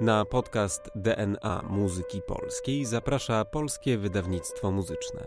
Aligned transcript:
Na 0.00 0.24
podcast 0.24 0.90
DNA 0.94 1.62
Muzyki 1.68 2.22
Polskiej 2.22 2.84
zaprasza 2.84 3.44
Polskie 3.44 3.98
Wydawnictwo 3.98 4.70
Muzyczne. 4.70 5.24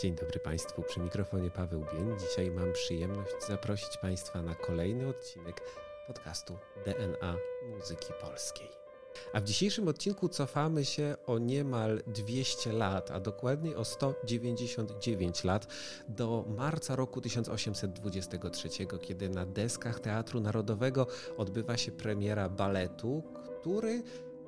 Dzień 0.00 0.14
dobry 0.14 0.40
Państwu, 0.40 0.82
przy 0.82 1.00
mikrofonie 1.00 1.50
Paweł 1.50 1.84
Bień. 1.92 2.18
Dzisiaj 2.18 2.50
mam 2.50 2.72
przyjemność 2.72 3.34
zaprosić 3.48 3.96
Państwa 3.96 4.42
na 4.42 4.54
kolejny 4.54 5.08
odcinek 5.08 5.60
podcastu 6.06 6.58
DNA 6.84 7.36
Muzyki 7.68 8.12
Polskiej. 8.20 8.87
A 9.32 9.40
w 9.40 9.44
dzisiejszym 9.44 9.88
odcinku 9.88 10.28
cofamy 10.28 10.84
się 10.84 11.16
o 11.26 11.38
niemal 11.38 12.02
200 12.06 12.72
lat, 12.72 13.10
a 13.10 13.20
dokładniej 13.20 13.74
o 13.74 13.84
199 13.84 15.44
lat 15.44 15.66
do 16.08 16.44
marca 16.56 16.96
roku 16.96 17.20
1823, 17.20 18.68
kiedy 19.02 19.28
na 19.28 19.46
deskach 19.46 20.00
Teatru 20.00 20.40
Narodowego 20.40 21.06
odbywa 21.36 21.76
się 21.76 21.92
premiera 21.92 22.48
baletu, 22.48 23.22
który 23.60 24.02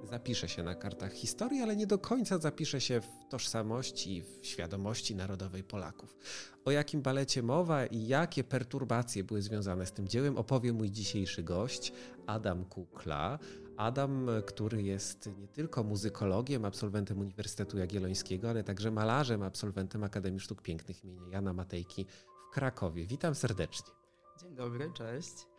zapisze 0.05 0.49
się 0.49 0.63
na 0.63 0.75
kartach 0.75 1.13
historii, 1.13 1.63
ale 1.63 1.77
nie 1.77 1.87
do 1.87 1.99
końca 1.99 2.39
zapisze 2.39 2.81
się 2.81 3.01
w 3.01 3.31
tożsamości 3.31 4.23
w 4.23 4.47
świadomości 4.47 5.17
narodowej 5.17 5.65
Polaków. 5.65 6.17
O 6.65 6.71
jakim 6.71 7.03
balecie 7.03 7.43
mowa 7.43 7.87
i 7.87 8.07
jakie 8.07 8.45
perturbacje 8.45 9.25
były 9.25 9.43
związane 9.43 9.87
z 9.87 9.93
tym 9.93 10.09
dziełem 10.09 10.39
opowie 10.39 10.73
mój 10.73 10.91
dzisiejszy 10.91 11.43
gość, 11.43 11.93
Adam 12.27 12.65
Kukla. 12.65 13.39
Adam, 13.81 14.27
który 14.47 14.83
jest 14.83 15.31
nie 15.39 15.49
tylko 15.49 15.85
muzykologiem, 15.85 16.65
absolwentem 16.65 17.19
Uniwersytetu 17.19 17.79
Jagiellońskiego, 17.79 18.51
ale 18.51 18.65
także 18.65 18.91
malarzem, 18.91 19.43
absolwentem 19.43 20.05
Akademii 20.05 20.41
Sztuk 20.41 20.63
Pięknych 20.63 21.05
imienia 21.05 21.29
Jana 21.29 21.53
Matejki 21.53 22.07
w 22.51 22.55
Krakowie. 22.55 23.07
Witam 23.07 23.35
serdecznie. 23.35 23.93
Dzień 24.41 24.55
dobry, 24.55 24.93
cześć. 24.95 25.50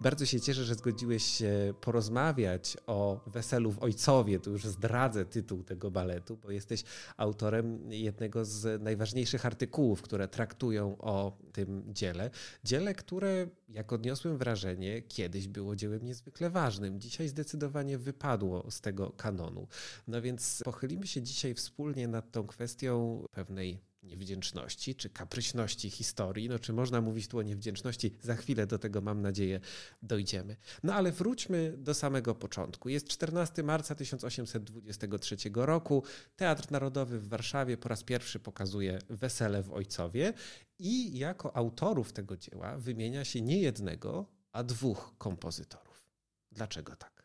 Bardzo 0.00 0.26
się 0.26 0.40
cieszę, 0.40 0.64
że 0.64 0.74
zgodziłeś 0.74 1.24
się 1.24 1.74
porozmawiać 1.80 2.76
o 2.86 3.20
Weselu 3.26 3.72
w 3.72 3.82
Ojcowie. 3.82 4.40
Tu 4.40 4.50
już 4.50 4.64
zdradzę 4.64 5.24
tytuł 5.24 5.62
tego 5.62 5.90
baletu, 5.90 6.36
bo 6.36 6.50
jesteś 6.50 6.84
autorem 7.16 7.92
jednego 7.92 8.44
z 8.44 8.82
najważniejszych 8.82 9.46
artykułów, 9.46 10.02
które 10.02 10.28
traktują 10.28 10.98
o 10.98 11.38
tym 11.52 11.84
dziele. 11.88 12.30
Dziele, 12.64 12.94
które, 12.94 13.46
jak 13.68 13.92
odniosłem 13.92 14.38
wrażenie, 14.38 15.02
kiedyś 15.02 15.48
było 15.48 15.76
dziełem 15.76 16.04
niezwykle 16.04 16.50
ważnym. 16.50 17.00
Dzisiaj 17.00 17.28
zdecydowanie 17.28 17.98
wypadło 17.98 18.70
z 18.70 18.80
tego 18.80 19.10
kanonu. 19.10 19.66
No 20.08 20.22
więc 20.22 20.62
pochylimy 20.64 21.06
się 21.06 21.22
dzisiaj 21.22 21.54
wspólnie 21.54 22.08
nad 22.08 22.32
tą 22.32 22.46
kwestią 22.46 23.24
pewnej 23.32 23.87
niewdzięczności 24.08 24.94
czy 24.94 25.10
kapryśności 25.10 25.90
historii. 25.90 26.48
No, 26.48 26.58
czy 26.58 26.72
można 26.72 27.00
mówić 27.00 27.28
tu 27.28 27.38
o 27.38 27.42
niewdzięczności? 27.42 28.14
Za 28.22 28.36
chwilę 28.36 28.66
do 28.66 28.78
tego, 28.78 29.00
mam 29.00 29.22
nadzieję, 29.22 29.60
dojdziemy. 30.02 30.56
No 30.82 30.94
ale 30.94 31.12
wróćmy 31.12 31.74
do 31.78 31.94
samego 31.94 32.34
początku. 32.34 32.88
Jest 32.88 33.08
14 33.08 33.62
marca 33.62 33.94
1823 33.94 35.36
roku. 35.54 36.02
Teatr 36.36 36.70
Narodowy 36.70 37.18
w 37.18 37.28
Warszawie 37.28 37.76
po 37.76 37.88
raz 37.88 38.04
pierwszy 38.04 38.40
pokazuje 38.40 38.98
Wesele 39.08 39.62
w 39.62 39.72
Ojcowie 39.72 40.32
i 40.78 41.18
jako 41.18 41.56
autorów 41.56 42.12
tego 42.12 42.36
dzieła 42.36 42.78
wymienia 42.78 43.24
się 43.24 43.40
nie 43.40 43.60
jednego, 43.60 44.26
a 44.52 44.64
dwóch 44.64 45.14
kompozytorów. 45.18 46.08
Dlaczego 46.52 46.96
tak? 46.96 47.17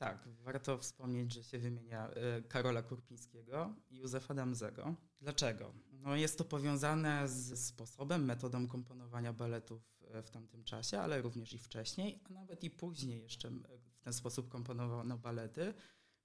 Tak, 0.00 0.28
warto 0.44 0.78
wspomnieć, 0.78 1.32
że 1.32 1.44
się 1.44 1.58
wymienia 1.58 2.08
e, 2.08 2.42
Karola 2.42 2.82
Kurpińskiego 2.82 3.74
i 3.90 3.96
Józefa 3.96 4.34
Damzego. 4.34 4.94
Dlaczego? 5.20 5.72
No 5.92 6.16
jest 6.16 6.38
to 6.38 6.44
powiązane 6.44 7.28
z 7.28 7.66
sposobem, 7.66 8.24
metodą 8.24 8.66
komponowania 8.66 9.32
baletów 9.32 9.82
e, 10.10 10.22
w 10.22 10.30
tamtym 10.30 10.64
czasie, 10.64 11.00
ale 11.00 11.22
również 11.22 11.52
i 11.52 11.58
wcześniej, 11.58 12.20
a 12.24 12.32
nawet 12.32 12.64
i 12.64 12.70
później 12.70 13.22
jeszcze 13.22 13.50
w 13.50 14.00
ten 14.00 14.12
sposób 14.12 14.48
komponowano 14.48 15.18
balety, 15.18 15.74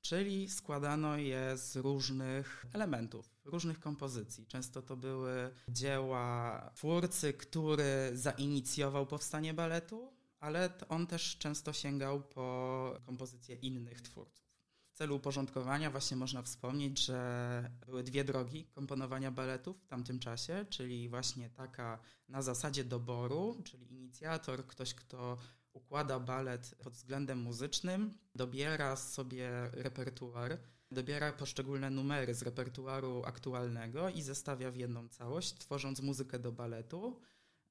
czyli 0.02 0.50
składano 0.50 1.18
je 1.18 1.58
z 1.58 1.76
różnych 1.76 2.66
elementów, 2.74 3.36
różnych 3.46 3.80
kompozycji. 3.80 4.48
Często 4.48 4.82
to 4.82 4.98
były 4.98 5.52
dzieła 5.70 6.72
twórcy, 6.76 7.34
który 7.34 8.12
zainicjował 8.14 9.06
powstanie 9.06 9.54
baletu, 9.54 10.15
ale 10.46 10.70
on 10.90 11.08
też 11.08 11.38
często 11.38 11.74
sięgał 11.74 12.22
po 12.22 13.00
kompozycje 13.06 13.56
innych 13.56 14.02
twórców. 14.02 14.46
W 14.90 14.98
celu 14.98 15.16
uporządkowania 15.16 15.92
właśnie 15.92 16.18
można 16.18 16.42
wspomnieć, 16.42 17.06
że 17.06 17.72
były 17.86 18.04
dwie 18.04 18.24
drogi 18.24 18.66
komponowania 18.66 19.32
baletów 19.32 19.84
w 19.84 19.88
tamtym 19.88 20.20
czasie, 20.20 20.66
czyli 20.70 21.10
właśnie 21.10 21.50
taka 21.50 22.00
na 22.30 22.42
zasadzie 22.42 22.84
doboru, 22.84 23.62
czyli 23.64 23.94
inicjator, 23.94 24.68
ktoś, 24.68 24.94
kto 24.94 25.38
układa 25.74 26.20
balet 26.20 26.76
pod 26.84 26.94
względem 26.94 27.40
muzycznym, 27.40 28.18
dobiera 28.36 28.96
sobie 28.96 29.50
repertuar, 29.74 30.58
dobiera 30.92 31.32
poszczególne 31.34 31.90
numery 31.90 32.34
z 32.34 32.42
repertuaru 32.42 33.24
aktualnego 33.26 34.10
i 34.10 34.22
zestawia 34.22 34.72
w 34.72 34.76
jedną 34.76 35.10
całość, 35.10 35.54
tworząc 35.54 36.02
muzykę 36.02 36.40
do 36.40 36.52
baletu. 36.52 37.20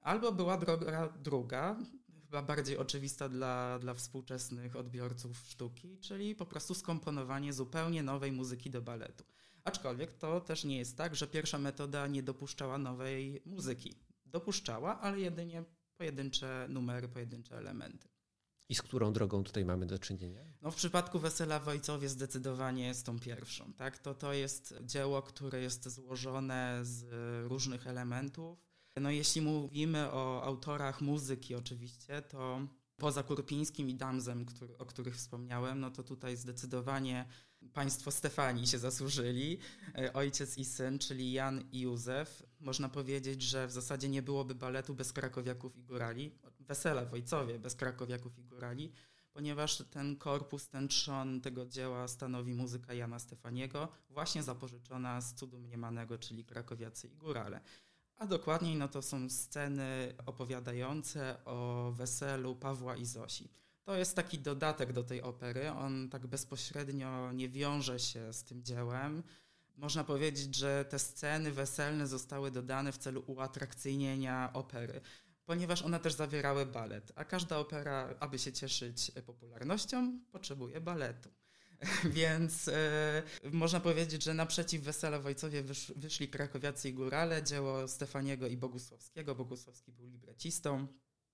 Albo 0.00 0.32
była 0.32 0.58
droga 0.58 1.08
druga, 1.08 1.76
chyba 2.34 2.46
bardziej 2.46 2.78
oczywista 2.78 3.28
dla, 3.28 3.78
dla 3.78 3.94
współczesnych 3.94 4.76
odbiorców 4.76 5.38
sztuki, 5.48 5.98
czyli 5.98 6.34
po 6.34 6.46
prostu 6.46 6.74
skomponowanie 6.74 7.52
zupełnie 7.52 8.02
nowej 8.02 8.32
muzyki 8.32 8.70
do 8.70 8.82
baletu. 8.82 9.24
Aczkolwiek 9.64 10.12
to 10.12 10.40
też 10.40 10.64
nie 10.64 10.78
jest 10.78 10.96
tak, 10.96 11.16
że 11.16 11.26
pierwsza 11.26 11.58
metoda 11.58 12.06
nie 12.06 12.22
dopuszczała 12.22 12.78
nowej 12.78 13.42
muzyki. 13.46 13.94
Dopuszczała, 14.26 15.00
ale 15.00 15.20
jedynie 15.20 15.64
pojedyncze 15.96 16.66
numery, 16.68 17.08
pojedyncze 17.08 17.58
elementy. 17.58 18.08
I 18.68 18.74
z 18.74 18.82
którą 18.82 19.12
drogą 19.12 19.44
tutaj 19.44 19.64
mamy 19.64 19.86
do 19.86 19.98
czynienia? 19.98 20.44
No 20.62 20.70
w 20.70 20.76
przypadku 20.76 21.18
Wesela 21.18 21.60
w 21.60 21.68
Ojcowie 21.68 22.08
zdecydowanie 22.08 22.94
z 22.94 23.02
tą 23.02 23.18
pierwszą. 23.18 23.72
Tak? 23.72 23.98
To, 23.98 24.14
to 24.14 24.32
jest 24.32 24.74
dzieło, 24.82 25.22
które 25.22 25.60
jest 25.60 25.88
złożone 25.88 26.80
z 26.82 27.04
różnych 27.48 27.86
elementów 27.86 28.73
no 29.00 29.10
jeśli 29.10 29.40
mówimy 29.42 30.12
o 30.12 30.42
autorach 30.42 31.00
muzyki 31.00 31.54
oczywiście, 31.54 32.22
to 32.22 32.60
poza 32.96 33.22
Kurpińskim 33.22 33.88
i 33.88 33.94
Damzem, 33.94 34.44
który, 34.44 34.78
o 34.78 34.86
których 34.86 35.16
wspomniałem, 35.16 35.80
no 35.80 35.90
to 35.90 36.02
tutaj 36.02 36.36
zdecydowanie 36.36 37.24
państwo 37.72 38.10
Stefani 38.10 38.66
się 38.66 38.78
zasłużyli, 38.78 39.58
e, 39.98 40.12
ojciec 40.12 40.58
i 40.58 40.64
syn, 40.64 40.98
czyli 40.98 41.32
Jan 41.32 41.64
i 41.72 41.80
Józef. 41.80 42.42
Można 42.60 42.88
powiedzieć, 42.88 43.42
że 43.42 43.66
w 43.66 43.72
zasadzie 43.72 44.08
nie 44.08 44.22
byłoby 44.22 44.54
baletu 44.54 44.94
bez 44.94 45.12
krakowiaków 45.12 45.76
i 45.76 45.82
górali, 45.82 46.32
wesela 46.60 47.04
w 47.04 47.14
Ojcowie 47.14 47.58
bez 47.58 47.74
krakowiaków 47.74 48.38
i 48.38 48.44
górali, 48.44 48.92
ponieważ 49.32 49.82
ten 49.90 50.16
korpus, 50.16 50.68
ten 50.68 50.88
trzon 50.88 51.40
tego 51.40 51.66
dzieła 51.66 52.08
stanowi 52.08 52.54
muzyka 52.54 52.94
Jana 52.94 53.18
Stefaniego, 53.18 53.88
właśnie 54.10 54.42
zapożyczona 54.42 55.20
z 55.20 55.34
cudu 55.34 55.58
mniemanego, 55.58 56.18
czyli 56.18 56.44
krakowiacy 56.44 57.08
i 57.08 57.16
górale. 57.16 57.60
A 58.18 58.26
dokładniej 58.26 58.76
no 58.76 58.88
to 58.88 59.02
są 59.02 59.30
sceny 59.30 60.14
opowiadające 60.26 61.44
o 61.44 61.92
weselu 61.96 62.56
Pawła 62.56 62.96
i 62.96 63.06
Zosi. 63.06 63.48
To 63.84 63.96
jest 63.96 64.16
taki 64.16 64.38
dodatek 64.38 64.92
do 64.92 65.04
tej 65.04 65.22
opery. 65.22 65.70
On 65.70 66.08
tak 66.08 66.26
bezpośrednio 66.26 67.32
nie 67.32 67.48
wiąże 67.48 67.98
się 67.98 68.32
z 68.32 68.44
tym 68.44 68.62
dziełem. 68.62 69.22
Można 69.76 70.04
powiedzieć, 70.04 70.54
że 70.56 70.84
te 70.84 70.98
sceny 70.98 71.52
weselne 71.52 72.06
zostały 72.06 72.50
dodane 72.50 72.92
w 72.92 72.98
celu 72.98 73.24
uatrakcyjnienia 73.26 74.50
opery, 74.52 75.00
ponieważ 75.44 75.82
one 75.82 76.00
też 76.00 76.14
zawierały 76.14 76.66
balet, 76.66 77.12
a 77.14 77.24
każda 77.24 77.58
opera, 77.58 78.14
aby 78.20 78.38
się 78.38 78.52
cieszyć 78.52 79.12
popularnością, 79.26 80.18
potrzebuje 80.32 80.80
baletu. 80.80 81.30
Więc 82.04 82.68
e, 82.68 83.22
można 83.52 83.80
powiedzieć, 83.80 84.24
że 84.24 84.34
naprzeciw 84.34 84.82
Wesela 84.82 85.18
w 85.18 85.26
Ojcowie 85.26 85.62
wysz, 85.62 85.92
wyszli 85.96 86.28
krakowiacy 86.28 86.88
i 86.88 86.92
górale, 86.92 87.42
dzieło 87.42 87.88
Stefaniego 87.88 88.46
i 88.46 88.56
Bogusławskiego. 88.56 89.34
Bogusławski 89.34 89.92
był 89.92 90.06
librecistą. 90.06 90.86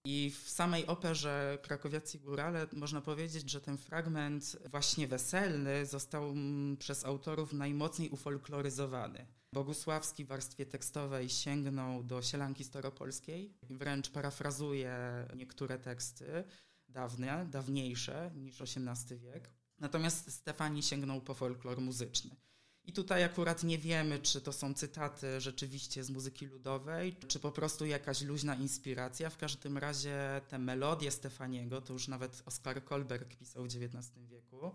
I 0.04 0.30
w 0.30 0.50
samej 0.50 0.86
operze 0.86 1.58
Krakowiacy 1.62 2.18
Górale 2.18 2.66
można 2.72 3.00
powiedzieć, 3.00 3.50
że 3.50 3.60
ten 3.60 3.78
fragment 3.78 4.56
właśnie 4.70 5.08
weselny 5.08 5.86
został 5.86 6.34
przez 6.78 7.04
autorów 7.04 7.52
najmocniej 7.52 8.10
ufolkloryzowany. 8.10 9.26
Bogusławski 9.52 10.24
w 10.24 10.28
warstwie 10.28 10.66
tekstowej 10.66 11.28
sięgnął 11.28 12.02
do 12.02 12.22
Sielanki 12.22 12.64
Staropolskiej, 12.64 13.54
wręcz 13.62 14.10
parafrazuje 14.10 14.94
niektóre 15.36 15.78
teksty 15.78 16.44
dawne, 16.88 17.46
dawniejsze 17.50 18.30
niż 18.34 18.60
XVIII 18.60 19.18
wiek. 19.20 19.50
Natomiast 19.80 20.32
Stefani 20.32 20.82
sięgnął 20.82 21.20
po 21.20 21.34
folklor 21.34 21.80
muzyczny. 21.80 22.36
I 22.84 22.92
tutaj 22.92 23.24
akurat 23.24 23.62
nie 23.62 23.78
wiemy, 23.78 24.18
czy 24.18 24.40
to 24.40 24.52
są 24.52 24.74
cytaty 24.74 25.40
rzeczywiście 25.40 26.04
z 26.04 26.10
muzyki 26.10 26.46
ludowej, 26.46 27.16
czy 27.28 27.40
po 27.40 27.52
prostu 27.52 27.86
jakaś 27.86 28.22
luźna 28.22 28.54
inspiracja. 28.54 29.30
W 29.30 29.36
każdym 29.36 29.78
razie 29.78 30.40
te 30.48 30.58
melodie 30.58 31.10
Stefaniego, 31.10 31.80
to 31.80 31.92
już 31.92 32.08
nawet 32.08 32.42
Oskar 32.46 32.84
Kolberg 32.84 33.36
pisał 33.36 33.62
w 33.64 33.66
XIX 33.66 34.26
wieku, 34.28 34.74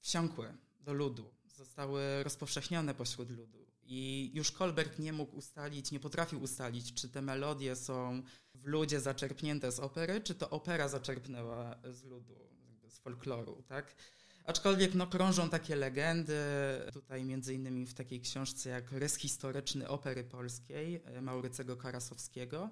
wsiąkły 0.00 0.54
do 0.80 0.92
ludu, 0.92 1.30
zostały 1.46 2.22
rozpowszechnione 2.22 2.94
pośród 2.94 3.30
ludu. 3.30 3.66
I 3.82 4.30
już 4.34 4.50
Kolberg 4.50 4.98
nie 4.98 5.12
mógł 5.12 5.36
ustalić, 5.36 5.90
nie 5.90 6.00
potrafił 6.00 6.42
ustalić, 6.42 6.94
czy 6.94 7.08
te 7.08 7.22
melodie 7.22 7.76
są 7.76 8.22
w 8.54 8.66
ludzie 8.66 9.00
zaczerpnięte 9.00 9.72
z 9.72 9.80
opery, 9.80 10.20
czy 10.20 10.34
to 10.34 10.50
opera 10.50 10.88
zaczerpnęła 10.88 11.76
z 11.90 12.04
ludu 12.04 12.34
z 12.88 12.98
folkloru, 12.98 13.62
tak? 13.68 13.94
Aczkolwiek 14.46 14.94
no, 14.94 15.06
krążą 15.06 15.50
takie 15.50 15.76
legendy, 15.76 16.34
tutaj 16.92 17.24
między 17.24 17.54
innymi 17.54 17.86
w 17.86 17.94
takiej 17.94 18.20
książce 18.20 18.68
jak 18.70 18.92
Rys 18.92 19.16
historyczny 19.16 19.88
opery 19.88 20.24
polskiej 20.24 21.02
e, 21.04 21.20
Maurycego 21.22 21.76
Karasowskiego. 21.76 22.70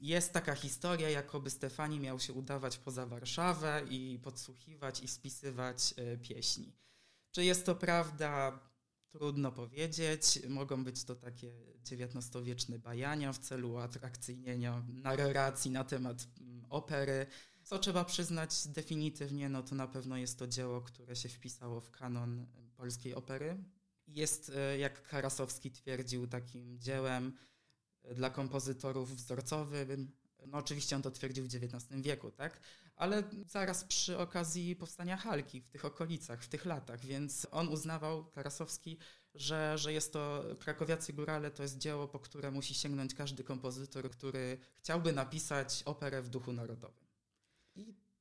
Jest 0.00 0.32
taka 0.32 0.54
historia, 0.54 1.10
jakoby 1.10 1.50
Stefani 1.50 2.00
miał 2.00 2.20
się 2.20 2.32
udawać 2.32 2.78
poza 2.78 3.06
Warszawę 3.06 3.82
i 3.90 4.18
podsłuchiwać 4.22 5.02
i 5.02 5.08
spisywać 5.08 5.94
e, 5.96 6.16
pieśni. 6.16 6.72
Czy 7.30 7.44
jest 7.44 7.66
to 7.66 7.74
prawda? 7.74 8.60
Trudno 9.10 9.52
powiedzieć. 9.52 10.40
Mogą 10.48 10.84
być 10.84 11.04
to 11.04 11.14
takie 11.14 11.52
XIX-wieczne 11.92 12.78
bajania 12.78 13.32
w 13.32 13.38
celu 13.38 13.72
uatrakcyjnienia 13.72 14.82
narracji 14.88 15.70
na 15.70 15.84
temat 15.84 16.26
mm, 16.40 16.64
opery. 16.70 17.26
Co 17.64 17.78
trzeba 17.78 18.04
przyznać 18.04 18.66
definitywnie, 18.66 19.48
no 19.48 19.62
to 19.62 19.74
na 19.74 19.86
pewno 19.86 20.16
jest 20.16 20.38
to 20.38 20.46
dzieło, 20.46 20.80
które 20.80 21.16
się 21.16 21.28
wpisało 21.28 21.80
w 21.80 21.90
kanon 21.90 22.46
polskiej 22.76 23.14
opery. 23.14 23.64
Jest, 24.06 24.52
e, 24.56 24.78
jak 24.78 25.08
Karasowski 25.08 25.70
twierdził, 25.70 26.26
takim 26.26 26.78
dziełem 26.80 27.32
e, 28.02 28.14
dla 28.14 28.30
kompozytorów 28.30 29.16
wzorcowym. 29.16 30.10
No 30.46 30.58
oczywiście 30.58 30.96
on 30.96 31.02
to 31.02 31.10
twierdził 31.10 31.44
w 31.44 31.46
XIX 31.46 32.02
wieku, 32.02 32.30
tak? 32.30 32.60
Ale 32.96 33.22
zaraz 33.46 33.84
przy 33.84 34.18
okazji 34.18 34.76
powstania 34.76 35.16
Halki 35.16 35.60
w 35.60 35.68
tych 35.68 35.84
okolicach, 35.84 36.42
w 36.42 36.48
tych 36.48 36.64
latach, 36.64 37.00
więc 37.00 37.46
on 37.50 37.68
uznawał, 37.68 38.24
Karasowski, 38.24 38.98
że, 39.34 39.78
że 39.78 39.92
jest 39.92 40.12
to 40.12 40.44
Krakowiacy 40.58 41.12
Górale 41.12 41.50
to 41.50 41.62
jest 41.62 41.78
dzieło, 41.78 42.08
po 42.08 42.18
które 42.18 42.50
musi 42.50 42.74
sięgnąć 42.74 43.14
każdy 43.14 43.44
kompozytor, 43.44 44.10
który 44.10 44.58
chciałby 44.76 45.12
napisać 45.12 45.82
operę 45.82 46.22
w 46.22 46.28
duchu 46.28 46.52
narodowym. 46.52 47.03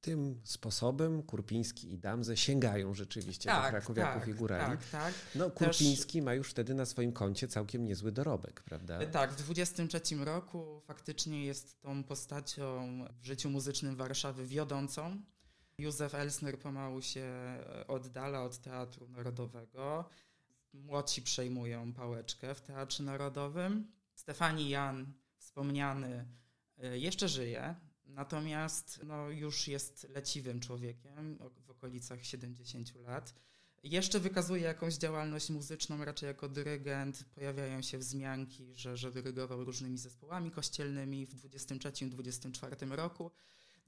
Tym 0.03 0.41
sposobem 0.43 1.23
Kurpiński 1.23 1.93
i 1.93 1.97
Damze 1.97 2.37
sięgają 2.37 2.93
rzeczywiście 2.93 3.49
tak, 3.49 3.63
do 3.63 3.69
Krakowiaków 3.69 4.21
tak, 4.21 4.29
i 4.29 4.33
Górali. 4.33 4.77
Tak, 4.77 4.89
tak. 4.89 5.13
No, 5.35 5.51
Kurpiński 5.51 6.19
Też... 6.19 6.25
ma 6.25 6.33
już 6.33 6.49
wtedy 6.49 6.73
na 6.73 6.85
swoim 6.85 7.11
koncie 7.11 7.47
całkiem 7.47 7.85
niezły 7.85 8.11
dorobek, 8.11 8.61
prawda? 8.63 8.99
E, 8.99 9.07
tak, 9.07 9.31
w 9.31 9.35
23 9.35 10.15
roku 10.15 10.81
faktycznie 10.85 11.45
jest 11.45 11.81
tą 11.81 12.03
postacią 12.03 12.99
w 13.21 13.25
życiu 13.25 13.49
muzycznym 13.49 13.95
Warszawy 13.95 14.45
wiodącą. 14.45 15.21
Józef 15.77 16.15
Elsner 16.15 16.59
pomału 16.59 17.01
się 17.01 17.33
oddala 17.87 18.43
od 18.43 18.57
Teatru 18.57 19.09
Narodowego. 19.09 20.09
Młodsi 20.73 21.21
przejmują 21.21 21.93
pałeczkę 21.93 22.55
w 22.55 22.61
Teatrze 22.61 23.03
Narodowym. 23.03 23.91
Stefani 24.15 24.69
Jan, 24.69 25.13
wspomniany, 25.37 26.25
e, 26.77 26.97
jeszcze 26.97 27.27
żyje. 27.27 27.75
Natomiast 28.13 28.99
no, 29.03 29.29
już 29.29 29.67
jest 29.67 30.09
leciwym 30.09 30.59
człowiekiem 30.59 31.37
w 31.65 31.69
okolicach 31.69 32.25
70 32.25 32.95
lat. 32.95 33.33
Jeszcze 33.83 34.19
wykazuje 34.19 34.61
jakąś 34.61 34.95
działalność 34.95 35.49
muzyczną, 35.49 36.05
raczej 36.05 36.27
jako 36.27 36.49
dyrygent. 36.49 37.25
Pojawiają 37.35 37.81
się 37.81 37.97
wzmianki, 37.97 38.75
że, 38.75 38.97
że 38.97 39.11
dyrygował 39.11 39.63
różnymi 39.63 39.97
zespołami 39.97 40.51
kościelnymi 40.51 41.25
w 41.25 41.35
23-24 41.35 42.91
roku. 42.91 43.31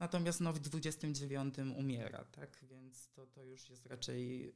Natomiast 0.00 0.40
no, 0.40 0.52
w 0.52 0.58
29 0.58 1.54
umiera, 1.76 2.24
tak? 2.24 2.64
Więc 2.70 3.08
to, 3.10 3.26
to 3.26 3.44
już 3.44 3.70
jest 3.70 3.86
raczej 3.86 4.54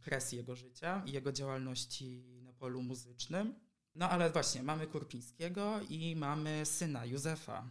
kres 0.00 0.32
jego 0.32 0.56
życia 0.56 1.02
i 1.06 1.12
jego 1.12 1.32
działalności 1.32 2.24
na 2.42 2.52
polu 2.52 2.82
muzycznym. 2.82 3.54
No 3.94 4.10
ale 4.10 4.30
właśnie, 4.30 4.62
mamy 4.62 4.86
Kurpińskiego 4.86 5.80
i 5.88 6.16
mamy 6.16 6.66
syna 6.66 7.04
Józefa, 7.04 7.70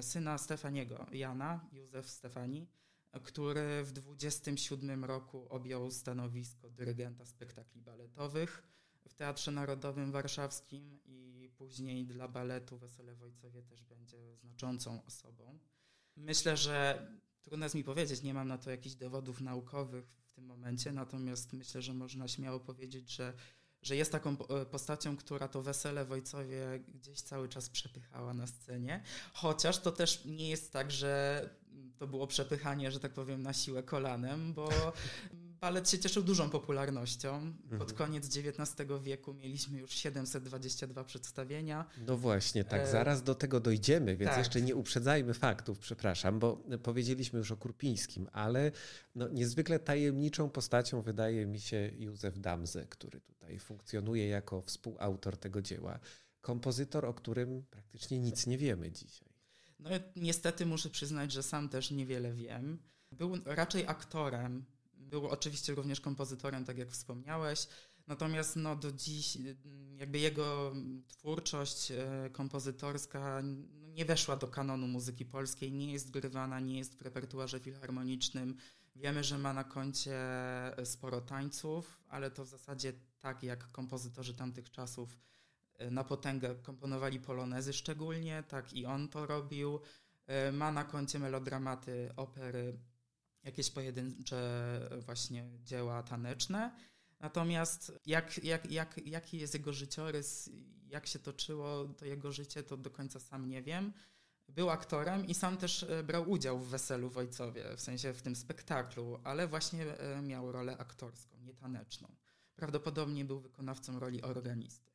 syna 0.00 0.38
Stefaniego, 0.38 1.06
Jana, 1.12 1.68
Józef 1.72 2.10
Stefani, 2.10 2.66
który 3.22 3.84
w 3.84 3.92
27 3.92 5.04
roku 5.04 5.46
objął 5.48 5.90
stanowisko 5.90 6.70
dyrygenta 6.70 7.26
spektakli 7.26 7.80
baletowych 7.80 8.62
w 9.08 9.14
Teatrze 9.14 9.50
Narodowym 9.50 10.12
Warszawskim 10.12 10.98
i 11.04 11.50
później 11.56 12.06
dla 12.06 12.28
baletu 12.28 12.78
Wesele 12.78 13.14
Wojcowie 13.14 13.62
też 13.62 13.84
będzie 13.84 14.36
znaczącą 14.36 15.04
osobą. 15.04 15.58
Myślę, 16.16 16.56
że 16.56 17.08
trudno 17.42 17.66
jest 17.66 17.74
mi 17.74 17.84
powiedzieć, 17.84 18.22
nie 18.22 18.34
mam 18.34 18.48
na 18.48 18.58
to 18.58 18.70
jakichś 18.70 18.94
dowodów 18.94 19.40
naukowych 19.40 20.04
w 20.24 20.32
tym 20.32 20.44
momencie, 20.44 20.92
natomiast 20.92 21.52
myślę, 21.52 21.82
że 21.82 21.94
można 21.94 22.28
śmiało 22.28 22.60
powiedzieć, 22.60 23.10
że 23.10 23.34
że 23.86 23.96
jest 23.96 24.12
taką 24.12 24.36
e, 24.48 24.66
postacią, 24.66 25.16
która 25.16 25.48
to 25.48 25.62
wesele 25.62 26.04
w 26.04 26.12
Ojcowie 26.12 26.80
gdzieś 26.94 27.20
cały 27.20 27.48
czas 27.48 27.70
przepychała 27.70 28.34
na 28.34 28.46
scenie. 28.46 29.02
Chociaż 29.32 29.78
to 29.78 29.92
też 29.92 30.24
nie 30.24 30.50
jest 30.50 30.72
tak, 30.72 30.90
że 30.90 31.42
to 31.98 32.06
było 32.06 32.26
przepychanie, 32.26 32.90
że 32.90 33.00
tak 33.00 33.12
powiem, 33.12 33.42
na 33.42 33.52
siłę 33.52 33.82
kolanem, 33.82 34.54
bo 34.54 34.68
balet 35.60 35.90
się 35.90 35.98
cieszył 35.98 36.22
dużą 36.22 36.50
popularnością. 36.50 37.52
Pod 37.62 37.72
mhm. 37.72 37.96
koniec 37.96 38.26
XIX 38.26 38.88
wieku 39.02 39.34
mieliśmy 39.34 39.78
już 39.78 39.90
722 39.90 41.04
przedstawienia. 41.04 41.84
No 42.06 42.16
właśnie, 42.16 42.64
tak, 42.64 42.80
e... 42.80 42.90
zaraz 42.90 43.22
do 43.22 43.34
tego 43.34 43.60
dojdziemy, 43.60 44.16
więc 44.16 44.30
tak. 44.30 44.38
jeszcze 44.38 44.62
nie 44.62 44.76
uprzedzajmy 44.76 45.34
faktów, 45.34 45.78
przepraszam, 45.78 46.38
bo 46.38 46.62
powiedzieliśmy 46.82 47.38
już 47.38 47.52
o 47.52 47.56
Kurpińskim, 47.56 48.28
ale 48.32 48.72
no, 49.14 49.28
niezwykle 49.28 49.78
tajemniczą 49.78 50.50
postacią 50.50 51.02
wydaje 51.02 51.46
mi 51.46 51.60
się 51.60 51.90
Józef 51.98 52.38
Damze, 52.38 52.86
który 52.86 53.20
tutaj 53.20 53.58
funkcjonuje 53.58 54.28
jako 54.28 54.62
współautor 54.62 55.36
tego 55.36 55.62
dzieła. 55.62 55.98
Kompozytor, 56.40 57.04
o 57.04 57.14
którym 57.14 57.62
praktycznie 57.70 58.18
nic 58.18 58.46
nie 58.46 58.58
wiemy 58.58 58.92
dzisiaj. 58.92 59.28
No 59.78 59.90
niestety 60.16 60.66
muszę 60.66 60.90
przyznać, 60.90 61.32
że 61.32 61.42
sam 61.42 61.68
też 61.68 61.90
niewiele 61.90 62.32
wiem. 62.32 62.78
Był 63.12 63.38
raczej 63.44 63.86
aktorem, 63.86 64.64
był 65.06 65.28
oczywiście 65.28 65.74
również 65.74 66.00
kompozytorem, 66.00 66.64
tak 66.64 66.78
jak 66.78 66.90
wspomniałeś. 66.90 67.68
Natomiast 68.06 68.56
no, 68.56 68.76
do 68.76 68.92
dziś 68.92 69.38
jakby 69.96 70.18
jego 70.18 70.74
twórczość 71.08 71.90
e, 71.90 72.30
kompozytorska 72.32 73.42
no, 73.42 73.88
nie 73.88 74.04
weszła 74.04 74.36
do 74.36 74.48
kanonu 74.48 74.88
muzyki 74.88 75.24
polskiej, 75.24 75.72
nie 75.72 75.92
jest 75.92 76.10
grywana, 76.10 76.60
nie 76.60 76.78
jest 76.78 76.98
w 76.98 77.02
repertuarze 77.02 77.60
filharmonicznym. 77.60 78.56
Wiemy, 78.96 79.24
że 79.24 79.38
ma 79.38 79.52
na 79.52 79.64
koncie 79.64 80.18
sporo 80.84 81.20
tańców, 81.20 82.00
ale 82.08 82.30
to 82.30 82.44
w 82.44 82.48
zasadzie 82.48 82.92
tak 83.20 83.42
jak 83.42 83.70
kompozytorzy 83.70 84.34
tamtych 84.34 84.70
czasów 84.70 85.18
e, 85.78 85.90
na 85.90 86.04
potęgę 86.04 86.54
komponowali 86.54 87.20
polonezy 87.20 87.72
szczególnie, 87.72 88.44
tak 88.48 88.72
i 88.72 88.86
on 88.86 89.08
to 89.08 89.26
robił. 89.26 89.80
E, 90.26 90.52
ma 90.52 90.72
na 90.72 90.84
koncie 90.84 91.18
melodramaty, 91.18 92.10
opery, 92.16 92.78
jakieś 93.46 93.70
pojedyncze 93.70 94.80
właśnie 95.06 95.48
dzieła 95.64 96.02
taneczne. 96.02 96.72
Natomiast 97.20 97.92
jak, 98.06 98.44
jak, 98.44 98.70
jak, 98.70 99.06
jaki 99.06 99.38
jest 99.38 99.54
jego 99.54 99.72
życiorys, 99.72 100.50
jak 100.88 101.06
się 101.06 101.18
toczyło 101.18 101.84
to 101.84 102.04
jego 102.04 102.32
życie, 102.32 102.62
to 102.62 102.76
do 102.76 102.90
końca 102.90 103.20
sam 103.20 103.48
nie 103.48 103.62
wiem. 103.62 103.92
Był 104.48 104.70
aktorem 104.70 105.26
i 105.26 105.34
sam 105.34 105.56
też 105.56 105.82
e, 105.82 106.02
brał 106.02 106.30
udział 106.30 106.58
w 106.58 106.68
Weselu 106.68 107.10
w 107.10 107.18
Ojcowie, 107.18 107.76
w 107.76 107.80
sensie 107.80 108.12
w 108.12 108.22
tym 108.22 108.36
spektaklu, 108.36 109.20
ale 109.24 109.48
właśnie 109.48 109.98
e, 109.98 110.22
miał 110.22 110.52
rolę 110.52 110.78
aktorską, 110.78 111.36
nie 111.40 111.54
taneczną. 111.54 112.08
Prawdopodobnie 112.56 113.24
był 113.24 113.40
wykonawcą 113.40 113.98
roli 114.00 114.22
organisty. 114.22 114.90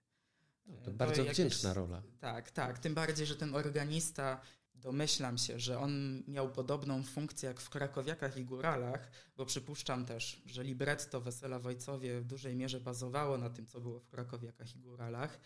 No, 0.65 0.77
to, 0.77 0.85
to 0.85 0.91
bardzo 0.91 1.21
jakieś, 1.21 1.33
wdzięczna 1.33 1.73
rola. 1.73 2.01
Tak, 2.19 2.51
tak. 2.51 2.79
Tym 2.79 2.93
bardziej, 2.93 3.25
że 3.25 3.35
ten 3.35 3.55
organista 3.55 4.41
Domyślam 4.81 5.38
się, 5.38 5.59
że 5.59 5.79
on 5.79 6.23
miał 6.27 6.51
podobną 6.51 7.03
funkcję 7.03 7.47
jak 7.47 7.61
w 7.61 7.69
Krakowiakach 7.69 8.38
i 8.38 8.45
Góralach, 8.45 9.11
bo 9.38 9.45
przypuszczam 9.45 10.05
też, 10.05 10.41
że 10.45 10.63
libretto 10.63 11.21
Wesela 11.21 11.59
Wojcowie 11.59 12.21
w 12.21 12.25
dużej 12.25 12.55
mierze 12.55 12.79
bazowało 12.79 13.38
na 13.38 13.50
tym, 13.50 13.65
co 13.65 13.81
było 13.81 14.00
w 14.00 14.07
Krakowiakach 14.07 14.75
i 14.75 14.79
Góralach. 14.79 15.39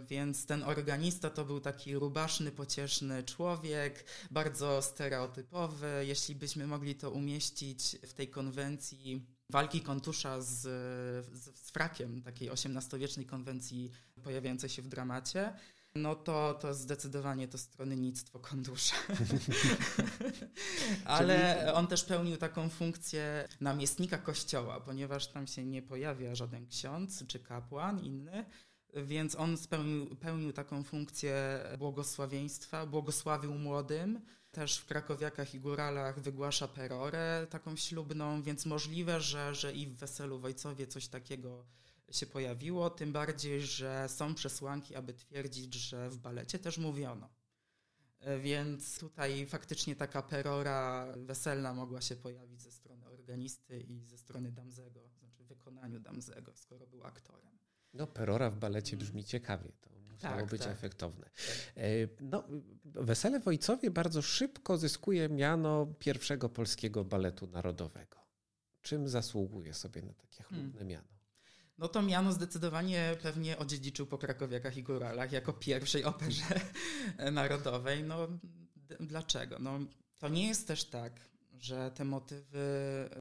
Więc 0.00 0.46
ten 0.46 0.62
organista 0.62 1.30
to 1.30 1.44
był 1.44 1.60
taki 1.60 1.94
rubaszny, 1.94 2.52
pocieszny 2.52 3.22
człowiek, 3.22 4.04
bardzo 4.30 4.82
stereotypowy. 4.82 6.04
Jeśli 6.06 6.34
byśmy 6.34 6.66
mogli 6.66 6.94
to 6.94 7.10
umieścić 7.10 7.96
w 8.02 8.12
tej 8.12 8.28
konwencji 8.28 9.26
walki 9.50 9.80
kontusza 9.80 10.40
z, 10.40 10.60
z, 11.32 11.58
z 11.58 11.70
frakiem, 11.70 12.22
takiej 12.22 12.50
XVIII-wiecznej 12.50 13.26
konwencji 13.26 13.90
pojawiającej 14.22 14.70
się 14.70 14.82
w 14.82 14.88
dramacie, 14.88 15.52
no 15.98 16.14
to, 16.14 16.54
to 16.54 16.74
zdecydowanie 16.74 17.48
to 17.48 17.58
stronnictwo 17.58 18.38
Kondusza. 18.38 18.96
Ale 21.04 21.72
on 21.74 21.86
też 21.86 22.04
pełnił 22.04 22.36
taką 22.36 22.68
funkcję 22.68 23.48
namiestnika 23.60 24.18
kościoła, 24.18 24.80
ponieważ 24.80 25.26
tam 25.26 25.46
się 25.46 25.64
nie 25.64 25.82
pojawia 25.82 26.34
żaden 26.34 26.66
ksiądz 26.66 27.26
czy 27.26 27.38
kapłan 27.38 28.00
inny, 28.00 28.44
więc 28.94 29.36
on 29.36 29.56
spełnił, 29.56 30.16
pełnił 30.16 30.52
taką 30.52 30.82
funkcję 30.82 31.60
błogosławieństwa, 31.78 32.86
błogosławił 32.86 33.54
młodym. 33.54 34.20
Też 34.50 34.78
w 34.78 34.86
Krakowiakach 34.86 35.54
i 35.54 35.60
Góralach 35.60 36.20
wygłasza 36.20 36.68
perorę 36.68 37.46
taką 37.50 37.76
ślubną, 37.76 38.42
więc 38.42 38.66
możliwe, 38.66 39.20
że, 39.20 39.54
że 39.54 39.72
i 39.72 39.86
w 39.86 39.96
Weselu 39.96 40.38
w 40.38 40.44
Ojcowie 40.44 40.86
coś 40.86 41.08
takiego 41.08 41.64
się 42.10 42.26
pojawiło, 42.26 42.90
tym 42.90 43.12
bardziej, 43.12 43.60
że 43.60 44.08
są 44.08 44.34
przesłanki, 44.34 44.94
aby 44.94 45.14
twierdzić, 45.14 45.74
że 45.74 46.10
w 46.10 46.18
balecie 46.18 46.58
też 46.58 46.78
mówiono. 46.78 47.28
E, 48.20 48.38
więc 48.38 48.98
tutaj 48.98 49.46
faktycznie 49.46 49.96
taka 49.96 50.22
perora 50.22 51.12
weselna 51.16 51.74
mogła 51.74 52.00
się 52.00 52.16
pojawić 52.16 52.62
ze 52.62 52.72
strony 52.72 53.06
organisty 53.06 53.80
i 53.80 54.04
ze 54.04 54.18
strony 54.18 54.52
Damzego, 54.52 55.08
znaczy 55.18 55.44
w 55.44 55.46
wykonaniu 55.46 56.00
Damzego, 56.00 56.56
skoro 56.56 56.86
był 56.86 57.04
aktorem. 57.04 57.58
No, 57.94 58.06
perora 58.06 58.50
w 58.50 58.56
balecie 58.56 58.96
brzmi 58.96 59.24
ciekawie, 59.24 59.72
to 59.80 59.90
musiało 60.12 60.40
tak, 60.40 60.50
być 60.50 60.62
tak. 60.62 60.72
efektowne. 60.72 61.30
E, 61.76 61.82
no, 62.20 62.44
Wesele 62.84 63.40
Wojcowie 63.40 63.90
bardzo 63.90 64.22
szybko 64.22 64.78
zyskuje 64.78 65.28
miano 65.28 65.86
pierwszego 65.98 66.48
polskiego 66.48 67.04
baletu 67.04 67.46
narodowego. 67.46 68.18
Czym 68.82 69.08
zasługuje 69.08 69.74
sobie 69.74 70.02
na 70.02 70.14
takie 70.14 70.42
chlubne 70.42 70.72
hmm. 70.72 70.88
miano? 70.88 71.17
No 71.78 71.88
to 71.88 72.02
miano 72.02 72.32
zdecydowanie 72.32 73.16
pewnie 73.22 73.58
odziedziczył 73.58 74.06
po 74.06 74.18
Krakowiakach 74.18 74.76
i 74.76 74.82
Góralach 74.82 75.32
jako 75.32 75.52
pierwszej 75.52 76.04
operze 76.04 76.60
narodowej. 77.32 78.04
No 78.04 78.28
dlaczego? 79.00 79.58
No, 79.58 79.78
to 80.18 80.28
nie 80.28 80.48
jest 80.48 80.68
też 80.68 80.84
tak, 80.84 81.12
że 81.58 81.90
te 81.90 82.04
motywy 82.04 82.68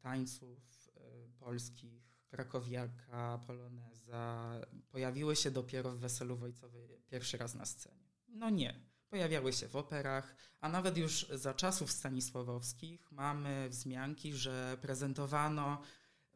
tańców 0.02 0.60
e, 0.98 1.02
polskich, 1.40 2.04
krakowiaka, 2.30 3.40
poloneza 3.48 4.52
pojawiły 4.92 5.36
się 5.36 5.52
dopiero 5.52 5.92
w 5.92 6.00
Weselu 6.00 6.38
Wojcowej 6.38 6.88
pierwszy 7.08 7.38
raz 7.38 7.56
na 7.56 7.66
scenie. 7.66 8.08
No 8.28 8.50
nie. 8.50 8.88
Pojawiały 9.10 9.54
się 9.54 9.68
w 9.68 9.76
operach, 9.76 10.36
a 10.62 10.70
nawet 10.70 10.98
już 10.98 11.28
za 11.30 11.54
czasów 11.54 11.92
stanisławowskich 11.92 13.12
mamy 13.12 13.70
wzmianki, 13.70 14.34
że 14.34 14.78
prezentowano 14.82 15.82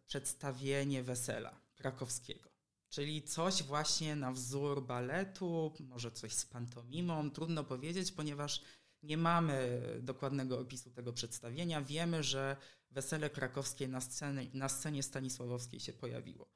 przedstawienie 0.07 1.03
wesela 1.03 1.60
krakowskiego. 1.81 2.49
Czyli 2.89 3.23
coś 3.23 3.63
właśnie 3.63 4.15
na 4.15 4.31
wzór 4.31 4.85
baletu, 4.85 5.73
może 5.79 6.11
coś 6.11 6.33
z 6.33 6.45
pantomimą, 6.45 7.31
trudno 7.31 7.63
powiedzieć, 7.63 8.11
ponieważ 8.11 8.61
nie 9.03 9.17
mamy 9.17 9.81
dokładnego 10.01 10.59
opisu 10.59 10.91
tego 10.91 11.13
przedstawienia. 11.13 11.81
Wiemy, 11.81 12.23
że 12.23 12.57
wesele 12.91 13.29
krakowskie 13.29 13.87
na 13.87 14.01
scenie, 14.01 14.47
na 14.53 14.69
scenie 14.69 15.03
stanisławowskiej 15.03 15.79
się 15.79 15.93
pojawiło. 15.93 16.49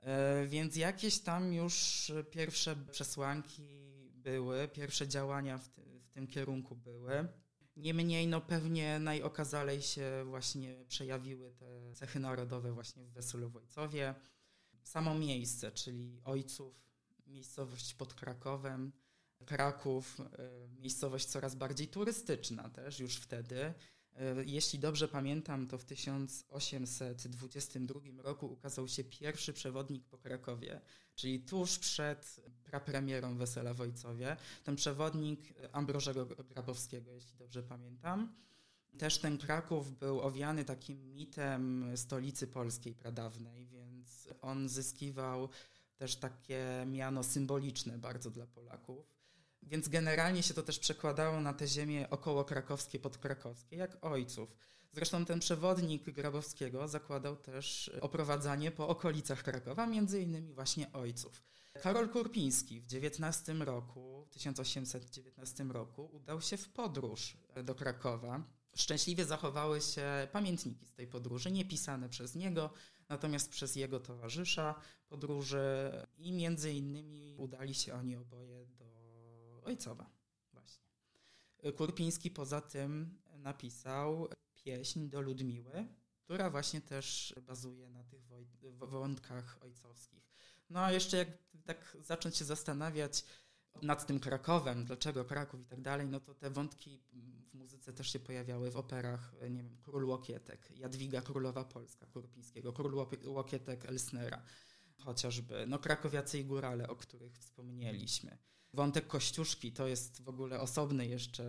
E, 0.00 0.46
więc 0.46 0.76
jakieś 0.76 1.18
tam 1.18 1.52
już 1.52 2.12
pierwsze 2.30 2.76
przesłanki 2.76 3.62
były, 4.10 4.68
pierwsze 4.68 5.08
działania 5.08 5.58
w, 5.58 5.68
ty, 5.68 6.00
w 6.00 6.10
tym 6.10 6.26
kierunku 6.26 6.76
były. 6.76 7.28
Niemniej 7.76 8.26
no 8.26 8.40
pewnie 8.40 8.98
najokazalej 8.98 9.82
się 9.82 10.24
właśnie 10.26 10.84
przejawiły 10.88 11.52
te 11.52 11.94
cechy 11.94 12.20
narodowe 12.20 12.72
właśnie 12.72 13.04
w 13.04 13.12
Weselu 13.12 13.50
Wojcowie. 13.50 14.14
Samo 14.84 15.14
miejsce, 15.14 15.72
czyli 15.72 16.20
Ojców, 16.24 16.84
miejscowość 17.26 17.94
pod 17.94 18.14
Krakowem, 18.14 18.92
Kraków, 19.46 20.20
e, 20.20 20.24
miejscowość 20.80 21.26
coraz 21.26 21.54
bardziej 21.54 21.88
turystyczna 21.88 22.70
też 22.70 23.00
już 23.00 23.16
wtedy. 23.16 23.74
E, 24.16 24.44
jeśli 24.44 24.78
dobrze 24.78 25.08
pamiętam, 25.08 25.66
to 25.66 25.78
w 25.78 25.84
1822 25.84 28.22
roku 28.22 28.46
ukazał 28.46 28.88
się 28.88 29.04
pierwszy 29.04 29.52
przewodnik 29.52 30.04
po 30.04 30.18
Krakowie, 30.18 30.80
czyli 31.14 31.40
tuż 31.40 31.78
przed 31.78 32.40
prapremierą 32.64 33.36
Wesela 33.36 33.74
Wojcowie. 33.74 34.36
Ten 34.64 34.76
przewodnik 34.76 35.40
Ambrożego 35.72 36.26
Grabowskiego, 36.26 37.12
jeśli 37.12 37.36
dobrze 37.36 37.62
pamiętam. 37.62 38.34
Też 38.98 39.18
ten 39.18 39.38
Kraków 39.38 39.98
był 39.98 40.20
owiany 40.20 40.64
takim 40.64 41.14
mitem 41.14 41.92
stolicy 41.96 42.46
polskiej 42.46 42.94
pradawnej, 42.94 43.66
więc 43.66 44.28
on 44.40 44.68
zyskiwał 44.68 45.48
też 45.96 46.16
takie 46.16 46.84
miano 46.86 47.22
symboliczne 47.22 47.98
bardzo 47.98 48.30
dla 48.30 48.46
Polaków. 48.46 49.14
Więc 49.62 49.88
generalnie 49.88 50.42
się 50.42 50.54
to 50.54 50.62
też 50.62 50.78
przekładało 50.78 51.40
na 51.40 51.52
te 51.52 51.68
ziemie 51.68 52.10
około 52.10 52.44
krakowskie, 52.44 52.98
podkrakowskie, 52.98 53.76
jak 53.76 54.04
ojców. 54.04 54.56
Zresztą 54.92 55.24
ten 55.24 55.40
przewodnik 55.40 56.10
Grabowskiego 56.10 56.88
zakładał 56.88 57.36
też 57.36 57.90
oprowadzanie 58.00 58.70
po 58.70 58.88
okolicach 58.88 59.42
Krakowa, 59.42 59.86
między 59.86 60.22
innymi 60.22 60.52
właśnie 60.52 60.92
ojców. 60.92 61.42
Karol 61.82 62.08
Kurpiński 62.08 62.80
w 62.80 62.86
19 62.86 63.52
roku, 63.52 64.26
1819 64.30 65.64
roku 65.64 66.10
udał 66.12 66.40
się 66.40 66.56
w 66.56 66.68
podróż 66.68 67.36
do 67.64 67.74
Krakowa. 67.74 68.42
Szczęśliwie 68.74 69.24
zachowały 69.24 69.80
się 69.80 70.28
pamiętniki 70.32 70.86
z 70.86 70.92
tej 70.92 71.06
podróży, 71.06 71.50
nie 71.50 71.64
pisane 71.64 72.08
przez 72.08 72.34
niego, 72.34 72.70
natomiast 73.08 73.50
przez 73.50 73.76
jego 73.76 74.00
towarzysza 74.00 74.74
podróży 75.08 75.90
i 76.18 76.32
między 76.32 76.72
innymi 76.72 77.34
udali 77.38 77.74
się 77.74 77.94
oni 77.94 78.16
oboje 78.16 78.66
do 78.66 78.84
ojcowa. 79.64 80.10
Właśnie. 80.52 80.84
Kurpiński 81.76 82.30
poza 82.30 82.60
tym 82.60 83.18
napisał 83.36 84.28
pieśń 84.54 85.08
do 85.08 85.20
Ludmiły, 85.20 85.86
która 86.24 86.50
właśnie 86.50 86.80
też 86.80 87.34
bazuje 87.42 87.90
na 87.90 88.04
tych 88.04 88.22
wątkach 88.78 89.58
ojcowskich. 89.62 90.30
No 90.70 90.80
a 90.80 90.92
jeszcze 90.92 91.16
jak 91.16 91.28
tak 91.64 91.96
zacząć 92.00 92.36
się 92.36 92.44
zastanawiać 92.44 93.24
nad 93.82 94.06
tym 94.06 94.20
Krakowem, 94.20 94.84
dlaczego 94.84 95.24
Kraków 95.24 95.60
i 95.60 95.64
tak 95.64 95.80
dalej, 95.80 96.08
no 96.08 96.20
to 96.20 96.34
te 96.34 96.50
wątki 96.50 97.00
w 97.50 97.54
muzyce 97.54 97.92
też 97.92 98.12
się 98.12 98.18
pojawiały 98.18 98.70
w 98.70 98.76
operach, 98.76 99.34
nie 99.50 99.62
wiem, 99.62 99.76
Król 99.82 100.04
Łokietek, 100.04 100.70
Jadwiga 100.76 101.22
Królowa 101.22 101.64
Polska 101.64 102.06
Kurpińskiego, 102.06 102.72
Król 102.72 102.94
Łokietek 103.24 103.84
Elsnera 103.84 104.42
chociażby, 105.04 105.66
no 105.66 105.78
Krakowiacy 105.78 106.38
i 106.38 106.44
Górale, 106.44 106.88
o 106.88 106.96
których 106.96 107.38
wspomnieliśmy. 107.38 108.38
Wątek 108.72 109.06
Kościuszki 109.06 109.72
to 109.72 109.86
jest 109.86 110.22
w 110.22 110.28
ogóle 110.28 110.60
osobny 110.60 111.06
jeszcze 111.06 111.44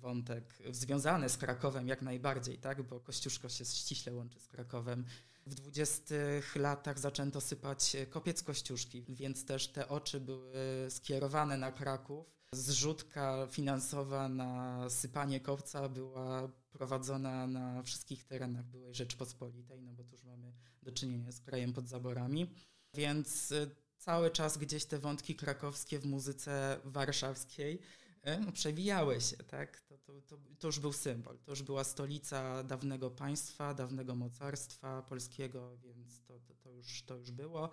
wątek 0.00 0.58
związany 0.70 1.28
z 1.28 1.36
Krakowem 1.36 1.88
jak 1.88 2.02
najbardziej, 2.02 2.58
tak? 2.58 2.82
bo 2.82 3.00
Kościuszko 3.00 3.48
się 3.48 3.64
ściśle 3.64 4.14
łączy 4.14 4.40
z 4.40 4.48
Krakowem. 4.48 5.04
W 5.46 5.54
dwudziestych 5.54 6.56
latach 6.56 6.98
zaczęto 6.98 7.40
sypać 7.40 7.96
kopiec 8.10 8.42
Kościuszki, 8.42 9.04
więc 9.08 9.44
też 9.44 9.68
te 9.68 9.88
oczy 9.88 10.20
były 10.20 10.52
skierowane 10.88 11.56
na 11.56 11.72
Kraków. 11.72 12.40
Zrzutka 12.54 13.46
finansowa 13.50 14.28
na 14.28 14.84
sypanie 14.90 15.40
kopca 15.40 15.88
była 15.88 16.48
prowadzona 16.72 17.46
na 17.46 17.82
wszystkich 17.82 18.24
terenach 18.24 18.64
byłej 18.66 18.94
Rzeczpospolitej, 18.94 19.82
no 19.82 19.92
bo 19.92 20.04
tu 20.04 20.12
już 20.12 20.24
mamy 20.24 20.52
do 20.82 20.92
czynienia 20.92 21.32
z 21.32 21.40
krajem 21.40 21.72
pod 21.72 21.88
zaborami. 21.88 22.54
Więc 22.94 23.54
cały 23.98 24.30
czas 24.30 24.58
gdzieś 24.58 24.84
te 24.84 24.98
wątki 24.98 25.36
krakowskie 25.36 25.98
w 25.98 26.06
muzyce 26.06 26.80
warszawskiej 26.84 27.80
e, 28.22 28.40
no, 28.40 28.52
przewijały 28.52 29.20
się, 29.20 29.36
tak? 29.36 29.82
To, 30.10 30.20
to, 30.20 30.36
to, 30.58 30.68
już 30.68 30.78
był 30.78 30.92
symbol, 30.92 31.38
to 31.38 31.52
już 31.52 31.62
była 31.62 31.84
stolica 31.84 32.62
dawnego 32.62 33.10
państwa, 33.10 33.74
dawnego 33.74 34.14
mocarstwa 34.14 35.02
polskiego, 35.02 35.76
więc 35.76 36.22
to, 36.22 36.40
to, 36.40 36.54
to, 36.54 36.70
już, 36.70 37.02
to 37.02 37.16
już 37.16 37.30
było. 37.30 37.70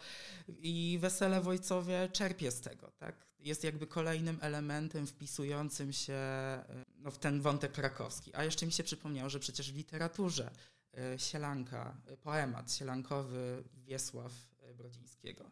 I 0.47 0.97
Wesele 1.01 1.41
Wojcowie 1.41 2.09
czerpie 2.13 2.51
z 2.51 2.61
tego, 2.61 2.91
tak? 2.97 3.27
Jest 3.39 3.63
jakby 3.63 3.87
kolejnym 3.87 4.37
elementem 4.41 5.07
wpisującym 5.07 5.93
się 5.93 6.13
e, 6.13 6.85
no, 6.99 7.11
w 7.11 7.17
ten 7.17 7.41
wątek 7.41 7.71
krakowski. 7.71 8.35
A 8.35 8.43
jeszcze 8.43 8.65
mi 8.65 8.71
się 8.71 8.83
przypomniało, 8.83 9.29
że 9.29 9.39
przecież 9.39 9.71
w 9.71 9.75
literaturze 9.75 10.51
e, 10.97 11.19
Sielanka, 11.19 11.97
poemat 12.21 12.73
sielankowy 12.73 13.63
Wiesław 13.73 14.31
Brodzińskiego 14.75 15.51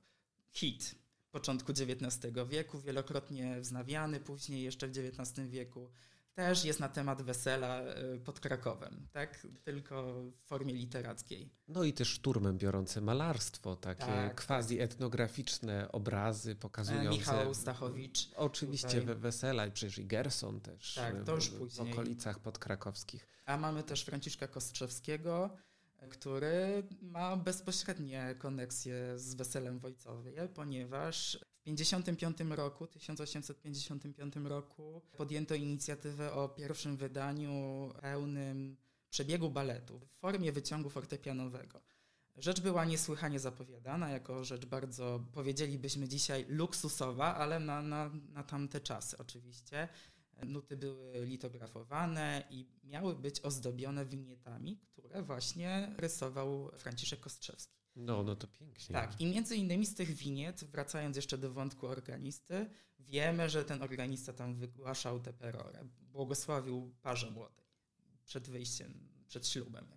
hit 0.52 0.96
początku 1.36 1.72
XIX 1.72 2.34
wieku, 2.48 2.80
wielokrotnie 2.80 3.62
wznawiany 3.62 4.20
później 4.20 4.64
jeszcze 4.64 4.88
w 4.88 4.98
XIX 4.98 5.50
wieku. 5.50 5.90
Też 6.36 6.66
jest 6.66 6.80
na 6.80 6.90
temat 6.90 7.22
wesela 7.22 7.82
e, 7.82 8.18
pod 8.18 8.40
Krakowem, 8.40 9.08
tak? 9.12 9.48
Tylko 9.64 10.14
w 10.14 10.42
formie 10.46 10.74
literackiej. 10.74 11.50
No 11.68 11.84
i 11.84 11.94
też 11.94 12.08
szturmem 12.08 12.58
biorące 12.58 13.02
malarstwo, 13.02 13.76
takie 13.76 14.06
tak, 14.06 14.46
quasi-etnograficzne 14.46 15.92
obrazy 15.92 16.56
pokazujące... 16.56 17.10
Michał 17.10 17.54
Stachowicz. 17.54 18.30
Oczywiście 18.36 19.02
we 19.02 19.16
wesela, 19.16 19.72
przecież 19.72 19.98
i 19.98 20.06
Gerson 20.06 20.62
też 20.62 20.94
tak, 20.96 21.24
to 21.24 21.36
już 21.36 21.50
w, 21.50 21.76
w 21.76 21.80
okolicach 21.80 22.40
podkrakowskich. 22.40 23.28
A 23.46 23.58
mamy 23.58 23.84
też 23.84 24.04
Franciszka 24.04 24.48
Kostrzewskiego, 24.48 25.50
który 26.10 26.84
ma 27.02 27.38
bezpośrednie 27.38 28.36
koneksje 28.40 29.20
z 29.20 29.36
Weselem 29.36 29.80
Wojcowie, 29.80 30.48
ponieważ 30.54 31.40
55 31.66 32.38
roku, 32.50 32.88
1855 32.88 34.36
roku 34.36 35.02
podjęto 35.18 35.56
inicjatywę 35.56 36.34
o 36.34 36.50
pierwszym 36.50 36.98
wydaniu 36.98 37.92
pełnym 38.02 38.78
przebiegu 39.10 39.50
baletu 39.50 40.00
w 40.00 40.20
formie 40.20 40.52
wyciągu 40.52 40.90
fortepianowego. 40.90 41.82
Rzecz 42.38 42.62
była 42.62 42.86
niesłychanie 42.86 43.40
zapowiadana, 43.40 44.10
jako 44.10 44.44
rzecz 44.44 44.66
bardzo, 44.66 45.24
powiedzielibyśmy 45.34 46.08
dzisiaj, 46.08 46.46
luksusowa, 46.50 47.36
ale 47.36 47.60
na, 47.60 47.82
na, 47.82 48.12
na 48.30 48.44
tamte 48.44 48.82
czasy 48.82 49.18
oczywiście. 49.18 49.88
Nuty 50.46 50.78
były 50.78 51.26
litografowane 51.26 52.44
i 52.50 52.66
miały 52.84 53.16
być 53.16 53.40
ozdobione 53.42 54.06
winietami, 54.06 54.78
które 54.78 55.24
właśnie 55.24 55.96
rysował 55.98 56.72
Franciszek 56.78 57.20
Kostrzewski. 57.20 57.85
No, 57.96 58.24
no 58.24 58.36
to 58.36 58.48
pięknie. 58.48 58.94
Tak, 58.94 59.22
i 59.22 59.26
między 59.26 59.56
innymi 59.56 59.86
z 59.86 59.96
tych 59.96 60.12
winiet, 60.12 60.64
wracając 60.64 61.16
jeszcze 61.16 61.38
do 61.38 61.54
wątku 61.54 61.88
organisty, 61.88 62.70
wiemy, 63.00 63.50
że 63.50 63.66
ten 63.66 63.84
organista 63.84 64.34
tam 64.34 64.56
wygłaszał 64.56 65.20
tę 65.20 65.34
perorę, 65.34 65.88
błogosławił 66.02 66.96
parze 67.02 67.32
młodej 67.32 67.66
przed 68.26 68.50
wyjściem, 68.50 69.10
przed 69.28 69.48
ślubem. 69.48 69.88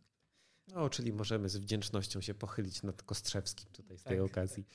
No, 0.74 0.90
czyli 0.90 1.12
możemy 1.12 1.48
z 1.48 1.56
wdzięcznością 1.56 2.20
się 2.20 2.34
pochylić 2.34 2.82
nad 2.82 3.02
Kostrzewskim 3.02 3.68
tutaj 3.72 3.98
z 3.98 4.02
tej 4.02 4.16
tak. 4.16 4.26
okazji. 4.26 4.66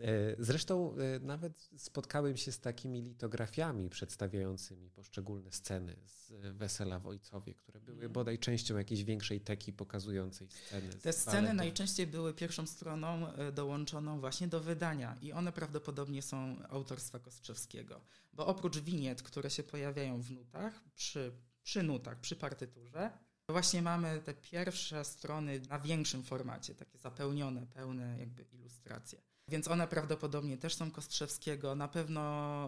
E, 0.00 0.36
zresztą 0.38 0.94
e, 0.96 1.18
nawet 1.20 1.70
spotkałem 1.76 2.36
się 2.36 2.52
z 2.52 2.60
takimi 2.60 3.02
litografiami 3.02 3.90
przedstawiającymi 3.90 4.90
poszczególne 4.90 5.52
sceny 5.52 5.96
z 6.04 6.32
Wesela 6.56 6.98
w 6.98 7.06
Ojcowie, 7.06 7.54
które 7.54 7.80
były 7.80 7.94
mhm. 7.94 8.12
bodaj 8.12 8.38
częścią 8.38 8.78
jakiejś 8.78 9.04
większej 9.04 9.40
teki 9.40 9.72
pokazującej 9.72 10.48
sceny. 10.50 10.88
Te 11.02 11.12
sceny 11.12 11.54
najczęściej 11.54 12.06
były 12.06 12.34
pierwszą 12.34 12.66
stroną 12.66 13.32
e, 13.32 13.52
dołączoną 13.52 14.20
właśnie 14.20 14.48
do 14.48 14.60
wydania 14.60 15.16
i 15.22 15.32
one 15.32 15.52
prawdopodobnie 15.52 16.22
są 16.22 16.56
autorstwa 16.68 17.18
Kostrzewskiego, 17.18 18.00
bo 18.32 18.46
oprócz 18.46 18.78
winiet, 18.78 19.22
które 19.22 19.50
się 19.50 19.62
pojawiają 19.62 20.22
w 20.22 20.30
nutach, 20.30 20.84
przy, 20.94 21.32
przy 21.62 21.82
nutach, 21.82 22.20
przy 22.20 22.36
partyturze, 22.36 23.10
Właśnie 23.48 23.82
mamy 23.82 24.20
te 24.20 24.34
pierwsze 24.34 25.04
strony 25.04 25.60
na 25.68 25.78
większym 25.78 26.22
formacie, 26.22 26.74
takie 26.74 26.98
zapełnione, 26.98 27.66
pełne 27.66 28.18
jakby 28.18 28.42
ilustracje. 28.42 29.20
Więc 29.48 29.68
one 29.68 29.88
prawdopodobnie 29.88 30.58
też 30.58 30.74
są 30.74 30.90
Kostrzewskiego. 30.90 31.74
Na 31.74 31.88
pewno 31.88 32.20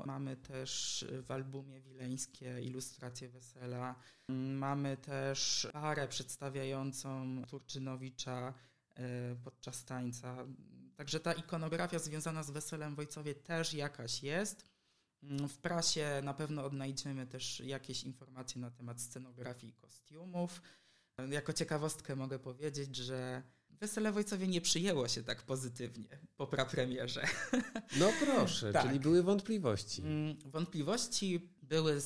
mamy 0.07 0.37
też 0.37 1.05
w 1.23 1.31
albumie 1.31 1.81
Wileńskie 1.81 2.61
ilustracje 2.61 3.29
wesela. 3.29 3.95
Mamy 4.59 4.97
też 4.97 5.69
parę 5.73 6.09
przedstawiającą 6.09 7.43
Turczynowicza 7.49 8.55
e, 8.95 9.37
podczas 9.45 9.85
tańca. 9.85 10.37
Także 10.97 11.21
ta 11.21 11.33
ikonografia 11.33 11.99
związana 11.99 12.43
z 12.43 12.51
weselem 12.51 12.95
w 12.95 12.99
Ojcowie 12.99 13.35
też 13.35 13.75
jakaś 13.75 14.23
jest. 14.23 14.78
W 15.23 15.59
prasie 15.59 16.21
na 16.25 16.35
pewno 16.35 16.65
odnajdziemy 16.65 17.27
też 17.27 17.61
jakieś 17.61 18.05
informacje 18.05 18.61
na 18.61 18.71
temat 18.71 19.01
scenografii 19.01 19.73
i 19.73 19.77
kostiumów. 19.77 20.63
Jako 21.31 21.53
ciekawostkę 21.53 22.17
mogę 22.17 22.39
powiedzieć, 22.39 22.97
że 22.97 23.43
Wesele 23.71 24.13
Wojcowie 24.13 24.49
nie 24.49 24.61
przyjęło 24.61 25.09
się 25.09 25.23
tak 25.23 25.43
pozytywnie 25.43 26.19
po 26.37 26.47
prapremierze. 26.47 27.25
No 27.99 28.13
proszę, 28.25 28.73
tak. 28.73 28.87
czyli 28.87 29.01
były 29.01 29.23
wątpliwości. 29.23 30.03
Mm, 30.03 30.37
wątpliwości 30.45 31.49
były 31.63 32.01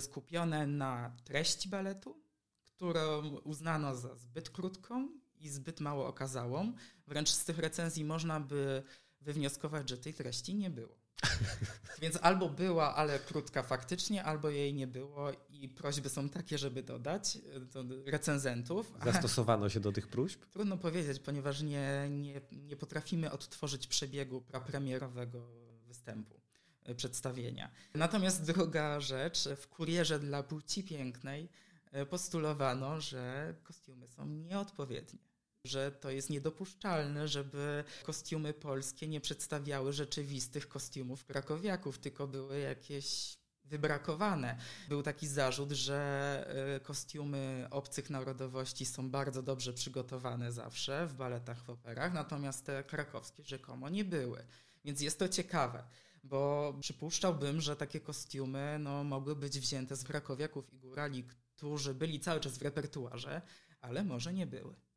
skupione 0.00 0.66
na 0.66 1.16
treści 1.24 1.68
baletu, 1.68 2.22
którą 2.64 3.28
uznano 3.28 3.96
za 3.96 4.16
zbyt 4.16 4.50
krótką 4.50 5.08
i 5.36 5.48
zbyt 5.48 5.80
mało 5.80 6.06
okazałą. 6.06 6.72
Wręcz 7.06 7.28
z 7.28 7.44
tych 7.44 7.58
recenzji 7.58 8.04
można 8.04 8.40
by 8.40 8.82
wywnioskować, 9.20 9.90
że 9.90 9.98
tej 9.98 10.14
treści 10.14 10.54
nie 10.54 10.70
było. 10.70 11.07
Więc 12.02 12.18
albo 12.22 12.48
była, 12.48 12.96
ale 12.96 13.18
krótka 13.18 13.62
faktycznie, 13.62 14.24
albo 14.24 14.50
jej 14.50 14.74
nie 14.74 14.86
było 14.86 15.32
i 15.50 15.68
prośby 15.68 16.08
są 16.08 16.28
takie, 16.28 16.58
żeby 16.58 16.82
dodać 16.82 17.38
do 17.60 17.84
recenzentów. 18.06 18.92
Zastosowano 19.04 19.68
się 19.68 19.80
do 19.80 19.92
tych 19.92 20.08
próśb? 20.08 20.46
Trudno 20.46 20.76
powiedzieć, 20.76 21.18
ponieważ 21.18 21.62
nie, 21.62 22.08
nie, 22.10 22.40
nie 22.52 22.76
potrafimy 22.76 23.30
odtworzyć 23.30 23.86
przebiegu 23.86 24.40
prapremierowego 24.40 25.48
występu, 25.86 26.40
e, 26.84 26.94
przedstawienia. 26.94 27.70
Natomiast 27.94 28.46
druga 28.46 29.00
rzecz, 29.00 29.48
w 29.56 29.68
kurierze 29.68 30.18
dla 30.18 30.42
płci 30.42 30.84
pięknej 30.84 31.48
e, 31.90 32.06
postulowano, 32.06 33.00
że 33.00 33.54
kostiumy 33.62 34.08
są 34.08 34.26
nieodpowiednie 34.26 35.27
że 35.64 35.92
to 35.92 36.10
jest 36.10 36.30
niedopuszczalne, 36.30 37.28
żeby 37.28 37.84
kostiumy 38.02 38.54
polskie 38.54 39.08
nie 39.08 39.20
przedstawiały 39.20 39.92
rzeczywistych 39.92 40.68
kostiumów 40.68 41.24
krakowiaków, 41.24 41.98
tylko 41.98 42.26
były 42.26 42.58
jakieś 42.58 43.38
wybrakowane. 43.64 44.58
Był 44.88 45.02
taki 45.02 45.28
zarzut, 45.28 45.72
że 45.72 46.76
e, 46.76 46.80
kostiumy 46.80 47.66
obcych 47.70 48.10
narodowości 48.10 48.86
są 48.86 49.10
bardzo 49.10 49.42
dobrze 49.42 49.72
przygotowane 49.72 50.52
zawsze 50.52 51.06
w 51.06 51.14
baletach, 51.14 51.64
w 51.64 51.70
operach, 51.70 52.12
natomiast 52.12 52.66
te 52.66 52.84
krakowskie 52.84 53.44
rzekomo 53.44 53.88
nie 53.88 54.04
były. 54.04 54.44
Więc 54.84 55.00
jest 55.00 55.18
to 55.18 55.28
ciekawe, 55.28 55.84
bo 56.24 56.74
przypuszczałbym, 56.80 57.60
że 57.60 57.76
takie 57.76 58.00
kostiumy 58.00 58.78
no, 58.80 59.04
mogły 59.04 59.36
być 59.36 59.60
wzięte 59.60 59.96
z 59.96 60.04
krakowiaków 60.04 60.72
i 60.72 60.78
górali, 60.78 61.24
którzy 61.24 61.94
byli 61.94 62.20
cały 62.20 62.40
czas 62.40 62.58
w 62.58 62.62
repertuarze, 62.62 63.42
ale 63.80 64.04
może 64.04 64.32
nie 64.32 64.46
były 64.46 64.87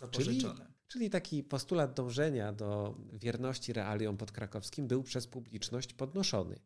zapożyczone. 0.00 0.60
Czyli, 0.60 0.74
czyli 0.88 1.10
taki 1.10 1.42
postulat 1.42 1.94
dążenia 1.94 2.52
do 2.52 2.96
wierności 3.12 3.72
realiom 3.72 4.16
podkrakowskim 4.16 4.88
był 4.88 5.02
przez 5.02 5.26
publiczność 5.26 5.94
podnoszony. 5.94 6.58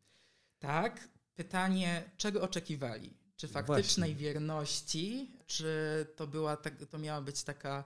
Tak. 0.59 1.09
Pytanie, 1.35 2.11
czego 2.17 2.43
oczekiwali? 2.43 3.17
Czy 3.37 3.49
faktycznej 3.49 4.11
Właśnie. 4.11 4.15
wierności, 4.15 5.37
czy 5.47 5.67
to, 6.17 6.27
była, 6.27 6.57
to 6.91 6.99
miała 6.99 7.21
być 7.21 7.43
taka 7.43 7.85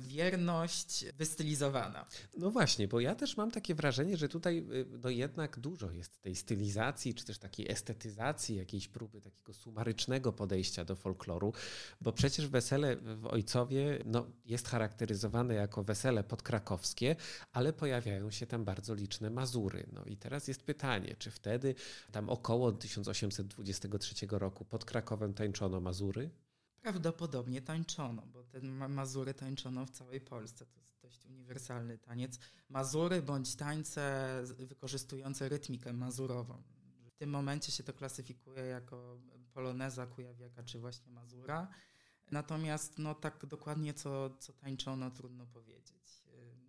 wierność 0.00 1.04
wystylizowana. 1.18 2.06
No 2.36 2.50
właśnie, 2.50 2.88
bo 2.88 3.00
ja 3.00 3.14
też 3.14 3.36
mam 3.36 3.50
takie 3.50 3.74
wrażenie, 3.74 4.16
że 4.16 4.28
tutaj 4.28 4.58
y, 4.58 4.86
no 5.02 5.10
jednak 5.10 5.58
dużo 5.58 5.90
jest 5.90 6.22
tej 6.22 6.36
stylizacji, 6.36 7.14
czy 7.14 7.24
też 7.24 7.38
takiej 7.38 7.72
estetyzacji, 7.72 8.56
jakiejś 8.56 8.88
próby 8.88 9.20
takiego 9.20 9.52
sumarycznego 9.52 10.32
podejścia 10.32 10.84
do 10.84 10.96
folkloru, 10.96 11.52
bo 12.00 12.12
przecież 12.12 12.46
wesele 12.46 12.96
w 12.96 13.26
Ojcowie 13.26 13.98
no, 14.04 14.26
jest 14.44 14.68
charakteryzowane 14.68 15.54
jako 15.54 15.84
wesele 15.84 16.24
podkrakowskie, 16.24 17.16
ale 17.52 17.72
pojawiają 17.72 18.30
się 18.30 18.46
tam 18.46 18.64
bardzo 18.64 18.94
liczne 18.94 19.30
Mazury. 19.30 19.86
No 19.92 20.04
i 20.04 20.16
teraz 20.16 20.48
jest 20.48 20.62
pytanie, 20.62 21.16
czy 21.18 21.30
wtedy 21.30 21.74
tam 22.12 22.30
około 22.30 22.72
1823 22.72 24.26
roku 24.30 24.64
pod 24.64 24.84
Krakowem 24.84 25.34
tańczono 25.34 25.80
Mazury? 25.80 26.30
Prawdopodobnie 26.82 27.62
tańczono, 27.62 28.22
bo 28.22 28.44
te 28.44 28.60
mazury 28.88 29.34
tańczono 29.34 29.86
w 29.86 29.90
całej 29.90 30.20
Polsce. 30.20 30.66
To 30.66 30.80
jest 30.80 31.00
dość 31.02 31.26
uniwersalny 31.26 31.98
taniec. 31.98 32.38
Mazury 32.68 33.22
bądź 33.22 33.54
tańce 33.54 34.42
wykorzystujące 34.44 35.48
rytmikę 35.48 35.92
mazurową. 35.92 36.62
W 37.10 37.16
tym 37.16 37.30
momencie 37.30 37.72
się 37.72 37.82
to 37.82 37.92
klasyfikuje 37.92 38.62
jako 38.62 39.18
poloneza, 39.52 40.06
kujawiaka 40.06 40.62
czy 40.62 40.78
właśnie 40.78 41.12
mazura. 41.12 41.68
Natomiast 42.30 42.98
no, 42.98 43.14
tak 43.14 43.46
dokładnie 43.46 43.94
co, 43.94 44.30
co 44.38 44.52
tańczono 44.52 45.10
trudno 45.10 45.46
powiedzieć. 45.46 46.22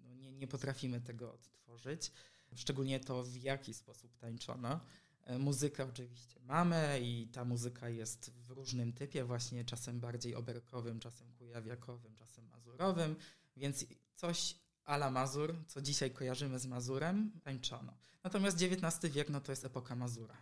No, 0.03 0.13
nie, 0.15 0.31
nie 0.31 0.47
potrafimy 0.47 1.01
tego 1.01 1.33
odtworzyć. 1.33 2.11
Szczególnie 2.55 2.99
to, 2.99 3.23
w 3.23 3.35
jaki 3.35 3.73
sposób 3.73 4.17
tańczono. 4.17 4.79
E, 5.23 5.39
muzykę 5.39 5.85
oczywiście 5.89 6.39
mamy 6.41 6.99
i 7.01 7.27
ta 7.27 7.45
muzyka 7.45 7.89
jest 7.89 8.31
w 8.31 8.49
różnym 8.51 8.93
typie, 8.93 9.23
właśnie 9.23 9.65
czasem 9.65 9.99
bardziej 9.99 10.35
oberkowym, 10.35 10.99
czasem 10.99 11.33
kujawiakowym, 11.33 12.15
czasem 12.15 12.47
mazurowym, 12.47 13.15
więc 13.57 13.85
coś 14.15 14.55
ala 14.85 15.11
Mazur, 15.11 15.55
co 15.67 15.81
dzisiaj 15.81 16.11
kojarzymy 16.11 16.59
z 16.59 16.65
Mazurem, 16.65 17.31
tańczono. 17.43 17.97
Natomiast 18.23 18.57
XIX 18.61 19.13
wiek 19.13 19.29
no 19.29 19.41
to 19.41 19.51
jest 19.51 19.65
epoka 19.65 19.95
Mazura. 19.95 20.37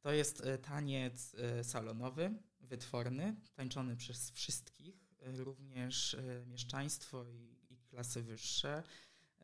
To 0.00 0.12
jest 0.12 0.40
e, 0.40 0.58
taniec 0.58 1.34
e, 1.34 1.64
salonowy, 1.64 2.34
wytworny, 2.60 3.36
tańczony 3.54 3.96
przez 3.96 4.30
wszystkich, 4.30 5.12
również 5.22 6.16
mieszczaństwo 6.46 7.24
i, 7.24 7.56
i 7.70 7.78
klasy 7.78 8.22
wyższe. 8.22 8.82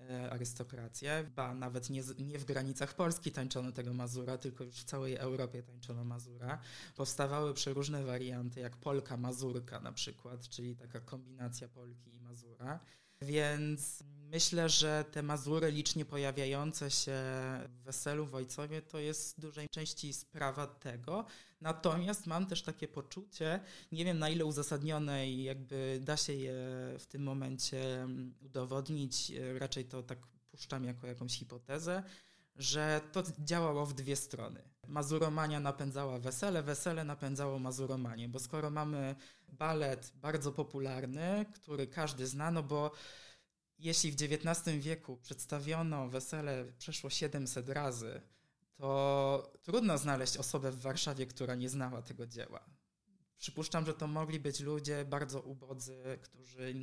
E, 0.00 0.30
arystokrację, 0.30 1.30
ba 1.36 1.54
nawet 1.54 1.90
nie, 1.90 2.02
nie 2.18 2.38
w 2.38 2.44
granicach 2.44 2.94
Polski 2.94 3.32
tańczono 3.32 3.72
tego 3.72 3.94
Mazura, 3.94 4.38
tylko 4.38 4.64
już 4.64 4.74
w 4.74 4.84
całej 4.84 5.16
Europie 5.16 5.62
tańczono 5.62 6.04
Mazura. 6.04 6.58
Powstawały 6.96 7.54
przeróżne 7.54 8.04
warianty, 8.04 8.60
jak 8.60 8.76
Polka 8.76 9.16
Mazurka 9.16 9.80
na 9.80 9.92
przykład, 9.92 10.48
czyli 10.48 10.76
taka 10.76 11.00
kombinacja 11.00 11.68
Polki 11.68 12.14
i 12.14 12.20
Mazura. 12.20 12.80
Więc 13.22 14.04
myślę, 14.30 14.68
że 14.68 15.04
te 15.10 15.22
Mazury 15.22 15.70
licznie 15.70 16.04
pojawiające 16.04 16.90
się 16.90 17.12
w 17.68 17.82
weselu 17.84 18.26
w 18.26 18.34
Ojcowie 18.34 18.82
to 18.82 18.98
jest 18.98 19.36
w 19.36 19.40
dużej 19.40 19.68
części 19.68 20.12
sprawa 20.12 20.66
tego. 20.66 21.24
Natomiast 21.60 22.26
mam 22.26 22.46
też 22.46 22.62
takie 22.62 22.88
poczucie, 22.88 23.60
nie 23.92 24.04
wiem 24.04 24.18
na 24.18 24.28
ile 24.28 24.44
uzasadnione 24.44 25.28
i 25.28 25.42
jakby 25.42 26.00
da 26.02 26.16
się 26.16 26.32
je 26.32 26.54
w 26.98 27.06
tym 27.08 27.22
momencie 27.22 28.08
udowodnić, 28.40 29.32
raczej 29.58 29.84
to 29.84 30.02
tak 30.02 30.18
puszczam 30.50 30.84
jako 30.84 31.06
jakąś 31.06 31.38
hipotezę, 31.38 32.02
że 32.56 33.00
to 33.12 33.22
działało 33.38 33.86
w 33.86 33.94
dwie 33.94 34.16
strony. 34.16 34.62
Mazuromania 34.88 35.60
napędzała 35.60 36.18
wesele, 36.18 36.62
wesele 36.62 37.04
napędzało 37.04 37.58
mazuromanię, 37.58 38.28
bo 38.28 38.38
skoro 38.38 38.70
mamy 38.70 39.16
balet 39.48 40.12
bardzo 40.14 40.52
popularny, 40.52 41.46
który 41.54 41.86
każdy 41.86 42.26
zna, 42.26 42.50
no 42.50 42.62
bo 42.62 42.90
jeśli 43.78 44.12
w 44.12 44.22
XIX 44.22 44.76
wieku 44.78 45.16
przedstawiono 45.16 46.08
wesele 46.08 46.72
przeszło 46.78 47.10
700 47.10 47.68
razy, 47.68 48.20
to 48.76 49.52
trudno 49.62 49.98
znaleźć 49.98 50.36
osobę 50.36 50.72
w 50.72 50.80
Warszawie, 50.80 51.26
która 51.26 51.54
nie 51.54 51.68
znała 51.68 52.02
tego 52.02 52.26
dzieła. 52.26 52.64
Przypuszczam, 53.38 53.86
że 53.86 53.94
to 53.94 54.06
mogli 54.06 54.40
być 54.40 54.60
ludzie 54.60 55.04
bardzo 55.04 55.40
ubodzy, 55.40 56.18
którzy 56.22 56.74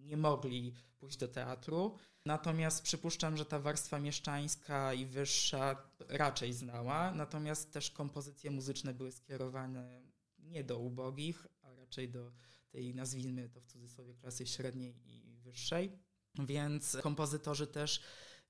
nie 0.00 0.16
mogli 0.16 0.74
pójść 0.98 1.16
do 1.16 1.28
teatru. 1.28 1.96
Natomiast 2.26 2.82
przypuszczam, 2.82 3.36
że 3.36 3.44
ta 3.44 3.58
warstwa 3.58 3.98
mieszczańska 3.98 4.94
i 4.94 5.06
wyższa 5.06 5.82
raczej 6.08 6.52
znała. 6.52 7.10
Natomiast 7.10 7.72
też 7.72 7.90
kompozycje 7.90 8.50
muzyczne 8.50 8.94
były 8.94 9.12
skierowane 9.12 10.02
nie 10.38 10.64
do 10.64 10.78
ubogich, 10.78 11.46
raczej 11.90 12.08
do 12.08 12.32
tej, 12.70 12.94
nazwijmy 12.94 13.48
to 13.48 13.60
w 13.60 13.66
cudzysłowie, 13.66 14.14
klasy 14.14 14.46
średniej 14.46 14.94
i 15.06 15.36
wyższej, 15.36 15.92
więc 16.38 16.96
kompozytorzy 17.02 17.66
też 17.66 18.00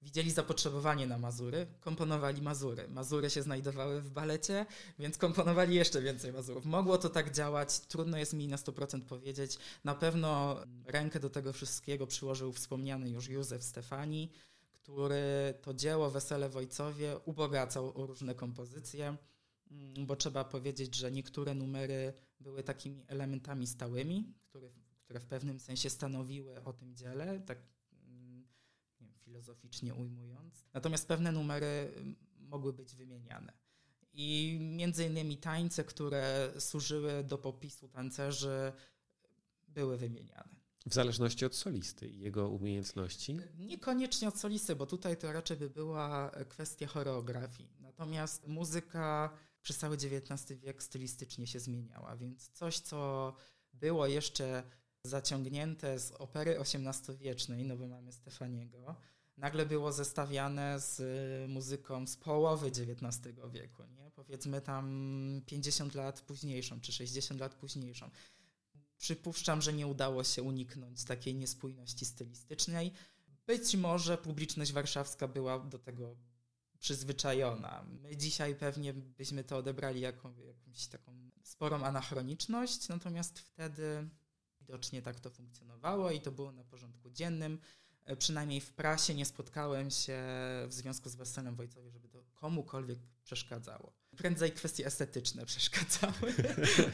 widzieli 0.03 0.31
zapotrzebowanie 0.31 1.07
na 1.07 1.19
Mazury, 1.19 1.67
komponowali 1.81 2.43
Mazury. 2.43 2.89
Mazury 2.89 3.31
się 3.31 3.43
znajdowały 3.43 4.01
w 4.01 4.11
balecie, 4.11 4.67
więc 4.99 5.19
komponowali 5.19 5.75
jeszcze 5.75 6.03
więcej 6.03 6.33
Mazurów. 6.33 6.65
Mogło 6.65 6.99
to 6.99 7.09
tak 7.09 7.35
działać, 7.35 7.81
trudno 7.81 8.19
jest 8.19 8.33
mi 8.33 8.49
na 8.49 8.57
100% 8.57 9.01
powiedzieć. 9.05 9.59
Na 9.85 9.95
pewno 9.95 10.57
rękę 10.85 11.21
do 11.21 11.31
tego 11.31 11.53
wszystkiego 11.53 12.07
przyłożył 12.07 12.53
wspomniany 12.53 13.11
już 13.11 13.29
Józef 13.29 13.65
Stefani, 13.65 14.31
który 14.73 15.55
to 15.63 15.75
dzieło 15.75 16.11
Wesele 16.11 16.49
w 16.49 16.57
Ojcowie 16.57 17.19
ubogacał 17.25 18.03
o 18.03 18.07
różne 18.07 18.35
kompozycje, 18.35 19.17
bo 20.07 20.17
trzeba 20.17 20.45
powiedzieć, 20.45 20.95
że 20.95 21.13
niektóre 21.13 21.55
numery 21.55 22.13
były 22.41 22.63
takimi 22.63 23.05
elementami 23.09 23.67
stałymi, 23.67 24.35
które, 24.49 24.71
które 25.05 25.21
w 25.21 25.27
pewnym 25.27 25.61
sensie 25.61 25.91
stanowiły 25.91 26.65
o 26.65 26.73
tym 26.73 26.97
dziele, 26.97 27.41
tak 27.41 27.59
mm, 28.05 28.47
wiem, 29.01 29.13
filozoficznie 29.19 29.95
ujmując. 29.95 30.65
Natomiast 30.75 31.09
pewne 31.09 31.33
numery 31.33 31.93
mm, 31.97 32.17
mogły 32.39 32.73
być 32.73 32.97
wymieniane. 32.97 33.53
I 34.13 34.59
między 34.61 35.07
innymi 35.07 35.37
tańce, 35.37 35.85
które 35.85 36.53
służyły 36.59 37.25
do 37.25 37.39
popisu 37.39 37.89
tancerzy, 37.89 38.73
były 39.69 39.97
wymieniane. 39.97 40.61
W 40.87 40.95
zależności 40.95 41.45
od 41.45 41.57
solisty 41.57 42.09
i 42.09 42.19
jego 42.19 42.49
umiejętności? 42.49 43.37
Niekoniecznie 43.59 44.29
od 44.29 44.39
solisty, 44.39 44.77
bo 44.77 44.87
tutaj 44.87 45.17
to 45.17 45.33
raczej 45.33 45.57
by 45.57 45.71
była 45.71 46.31
kwestia 46.49 46.87
choreografii. 46.87 47.71
Natomiast 47.81 48.47
muzyka 48.47 49.31
przez 49.63 49.79
cały 49.79 49.97
XIX 49.97 50.61
wiek 50.61 50.83
stylistycznie 50.83 51.47
się 51.47 51.61
zmieniała, 51.61 52.17
więc 52.17 52.49
coś, 52.49 52.79
co 52.79 53.33
było 53.73 54.07
jeszcze 54.07 54.63
zaciągnięte 55.05 55.99
z 55.99 56.13
opery 56.13 56.59
XVIII-wiecznej, 56.59 57.65
no 57.65 57.77
bo 57.77 57.87
mamy 57.87 58.13
Stefaniego, 58.13 58.97
nagle 59.37 59.67
było 59.67 59.93
zestawiane 59.93 60.81
z 60.81 61.01
muzyką 61.51 62.07
z 62.07 62.17
połowy 62.17 62.67
XIX 62.67 63.37
wieku, 63.53 63.83
nie? 63.85 64.11
powiedzmy 64.11 64.61
tam 64.61 65.43
50 65.47 65.95
lat 65.95 66.21
późniejszą, 66.21 66.81
czy 66.81 66.93
60 66.93 67.41
lat 67.41 67.55
późniejszą. 67.55 68.11
Przypuszczam, 68.99 69.63
że 69.63 69.73
nie 69.73 69.87
udało 69.87 70.25
się 70.25 70.43
uniknąć 70.43 71.05
takiej 71.05 71.35
niespójności 71.35 72.05
stylistycznej. 72.05 72.93
Być 73.47 73.77
może 73.77 74.19
publiczność 74.19 74.73
warszawska 74.73 75.29
była 75.29 75.59
do 75.59 75.79
tego 75.79 76.17
przyzwyczajona. 76.81 77.85
My 78.03 78.17
dzisiaj 78.17 78.55
pewnie 78.55 78.93
byśmy 78.93 79.45
to 79.45 79.57
odebrali 79.57 80.01
jako 80.01 80.33
jakąś 80.47 80.87
taką 80.87 81.31
sporą 81.43 81.85
anachroniczność, 81.85 82.89
natomiast 82.89 83.39
wtedy 83.39 84.09
widocznie 84.61 85.03
tak 85.03 85.21
to 85.21 85.31
funkcjonowało 85.31 86.11
i 86.11 86.21
to 86.21 86.33
było 86.33 86.53
na 86.53 86.65
porządku 86.65 87.11
dziennym. 87.11 87.59
E, 88.11 88.17
przynajmniej 88.17 88.61
w 88.61 88.73
prasie 88.73 89.15
nie 89.15 89.25
spotkałem 89.25 89.91
się 89.91 90.19
w 90.67 90.73
związku 90.73 91.09
z 91.09 91.15
weselem 91.15 91.55
w 91.55 91.61
Ojcowie, 91.61 91.91
żeby 91.91 92.09
to 92.09 92.25
komukolwiek 92.35 92.99
przeszkadzało. 93.25 93.93
Prędzej 94.17 94.53
kwestie 94.53 94.87
estetyczne 94.87 95.47
przeszkadzały. 95.47 96.35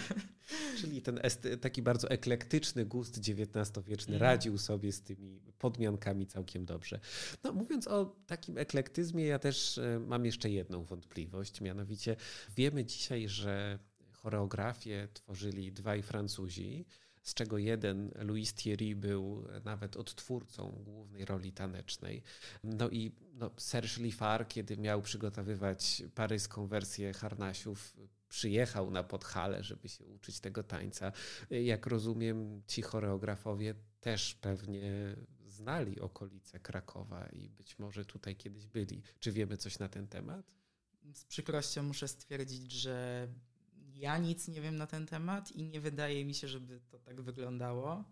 Czyli 0.81 1.02
ten 1.02 1.20
taki 1.61 1.83
bardzo 1.83 2.11
eklektyczny 2.11 2.85
gust 2.85 3.18
XIX-wieczny 3.18 4.16
mm. 4.16 4.22
radził 4.22 4.59
sobie 4.59 4.92
z 4.92 5.02
tymi 5.02 5.40
podmiankami 5.59 6.26
całkiem 6.26 6.64
dobrze. 6.64 7.00
No, 7.44 7.52
mówiąc 7.52 7.88
o 7.88 8.16
takim 8.26 8.59
eklektyzmie, 8.59 9.24
ja 9.24 9.38
też 9.38 9.79
e, 9.79 10.00
mam 10.07 10.24
jeszcze 10.24 10.50
jedną 10.50 10.85
wątpliwość. 10.85 11.61
Mianowicie 11.61 12.16
wiemy 12.57 12.85
dzisiaj, 12.85 13.29
że 13.29 13.79
choreografię 14.12 15.09
tworzyli 15.14 15.72
dwaj 15.72 16.02
Francuzi 16.02 16.87
z 17.26 17.34
czego 17.34 17.58
jeden, 17.58 18.10
Louis 18.14 18.54
Thierry, 18.54 18.96
był 18.96 19.48
nawet 19.64 19.96
odtwórcą 19.96 20.82
głównej 20.84 21.24
roli 21.24 21.52
tanecznej. 21.52 22.22
No 22.64 22.90
i 22.90 23.12
no, 23.34 23.50
Serge 23.56 23.98
Liffard, 23.98 24.48
kiedy 24.48 24.76
miał 24.76 25.02
przygotowywać 25.02 26.02
paryską 26.14 26.66
wersję 26.66 27.12
Harnasiów, 27.12 27.96
przyjechał 28.28 28.90
na 28.90 29.04
Podhale, 29.04 29.62
żeby 29.62 29.88
się 29.88 30.04
uczyć 30.04 30.40
tego 30.40 30.62
tańca. 30.62 31.12
Jak 31.50 31.86
rozumiem, 31.86 32.62
ci 32.66 32.82
choreografowie 32.82 33.74
też 34.00 34.34
pewnie 34.34 35.16
znali 35.46 36.00
okolice 36.00 36.60
Krakowa 36.60 37.26
i 37.26 37.48
być 37.48 37.78
może 37.78 38.04
tutaj 38.04 38.36
kiedyś 38.36 38.66
byli. 38.66 39.02
Czy 39.20 39.32
wiemy 39.32 39.56
coś 39.56 39.78
na 39.78 39.88
ten 39.88 40.08
temat? 40.08 40.46
Z 41.14 41.24
przykrością 41.24 41.82
muszę 41.82 42.08
stwierdzić, 42.08 42.72
że 42.72 43.28
ja 43.96 44.18
nic 44.18 44.48
nie 44.48 44.61
wiem 44.61 44.76
na 44.76 44.87
ten 44.87 45.06
temat 45.06 45.52
i 45.52 45.62
nie 45.62 45.80
wydaje 45.80 46.24
mi 46.24 46.35
się, 46.35 46.48
żeby 46.48 46.80
to 46.90 46.98
tak 46.98 47.20
wyglądało. 47.20 48.04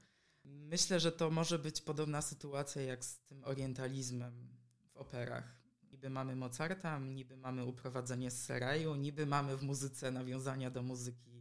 Myślę, 0.45 1.01
że 1.01 1.13
to 1.13 1.31
może 1.31 1.59
być 1.59 1.81
podobna 1.81 2.23
sytuacja 2.23 2.83
jak 2.83 3.05
z 3.05 3.19
tym 3.19 3.45
orientalizmem 3.45 4.49
w 4.93 4.97
operach. 4.97 5.65
Niby 5.93 6.11
mamy 6.11 6.37
Mozarta, 6.37 6.99
niby 6.99 7.37
mamy 7.37 7.65
uprowadzenie 7.65 8.31
z 8.31 8.43
Seraju, 8.43 8.95
niby 8.95 9.27
mamy 9.27 9.57
w 9.57 9.63
muzyce 9.63 10.11
nawiązania 10.11 10.71
do 10.71 10.83
muzyki 10.83 11.35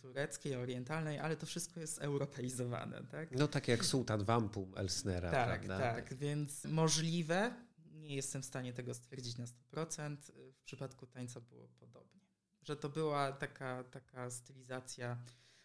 tureckiej, 0.00 0.56
orientalnej, 0.56 1.18
ale 1.18 1.36
to 1.36 1.46
wszystko 1.46 1.80
jest 1.80 1.98
europeizowane. 1.98 3.02
Tak? 3.04 3.30
No 3.30 3.48
tak 3.48 3.68
jak 3.68 3.84
Sultan 3.84 4.24
Wampum 4.24 4.72
Elsnera. 4.76 5.30
Tak, 5.30 5.60
prawda? 5.66 5.78
tak, 5.78 6.14
więc 6.14 6.64
możliwe, 6.64 7.54
nie 7.92 8.14
jestem 8.14 8.42
w 8.42 8.46
stanie 8.46 8.72
tego 8.72 8.94
stwierdzić 8.94 9.38
na 9.38 9.44
100%, 9.44 10.16
w 10.52 10.62
przypadku 10.64 11.06
tańca 11.06 11.40
było 11.40 11.68
podobnie 11.68 12.19
że 12.62 12.76
to 12.76 12.88
była 12.88 13.32
taka, 13.32 13.84
taka 13.84 14.30
stylizacja. 14.30 15.16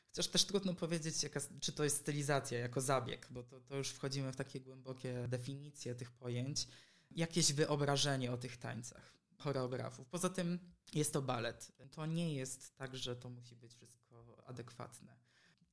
Chociaż 0.07 0.27
też 0.27 0.45
trudno 0.45 0.73
powiedzieć, 0.73 1.23
jaka, 1.23 1.39
czy 1.61 1.71
to 1.71 1.83
jest 1.83 1.97
stylizacja 1.97 2.59
jako 2.59 2.81
zabieg, 2.81 3.27
bo 3.31 3.43
to, 3.43 3.59
to 3.59 3.75
już 3.75 3.89
wchodzimy 3.89 4.31
w 4.31 4.35
takie 4.35 4.61
głębokie 4.61 5.27
definicje 5.27 5.95
tych 5.95 6.11
pojęć. 6.11 6.67
Jakieś 7.11 7.53
wyobrażenie 7.53 8.31
o 8.31 8.37
tych 8.37 8.57
tańcach 8.57 9.15
choreografów. 9.37 10.07
Poza 10.07 10.29
tym 10.29 10.59
jest 10.93 11.13
to 11.13 11.21
balet. 11.21 11.71
To 11.91 12.05
nie 12.05 12.35
jest 12.35 12.77
tak, 12.77 12.97
że 12.97 13.15
to 13.15 13.29
musi 13.29 13.55
być 13.55 13.73
wszystko 13.73 14.37
adekwatne. 14.45 15.15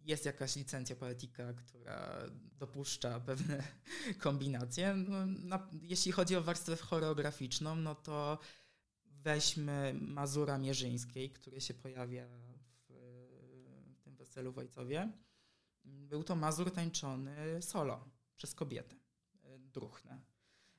Jest 0.00 0.24
jakaś 0.24 0.56
licencja 0.56 0.96
poetyka, 0.96 1.52
która 1.52 2.18
dopuszcza 2.58 3.20
pewne 3.20 3.62
kombinacje. 4.24 4.94
No, 4.94 5.26
na, 5.26 5.68
jeśli 5.82 6.12
chodzi 6.12 6.36
o 6.36 6.42
warstwę 6.42 6.76
choreograficzną, 6.76 7.76
no 7.76 7.94
to 7.94 8.38
weźmy 9.24 9.94
Mazura 10.00 10.58
Mierzyńskiej, 10.58 11.30
który 11.30 11.60
się 11.60 11.74
pojawia 11.74 12.26
w, 12.26 12.92
w 13.94 14.00
tym 14.04 14.16
weselu 14.16 14.52
w 14.52 14.58
Ojcowie. 14.58 15.12
Był 15.84 16.24
to 16.24 16.36
Mazur 16.36 16.70
tańczony 16.70 17.62
solo 17.62 18.08
przez 18.36 18.54
kobietę, 18.54 18.96
druchnę. 19.58 20.20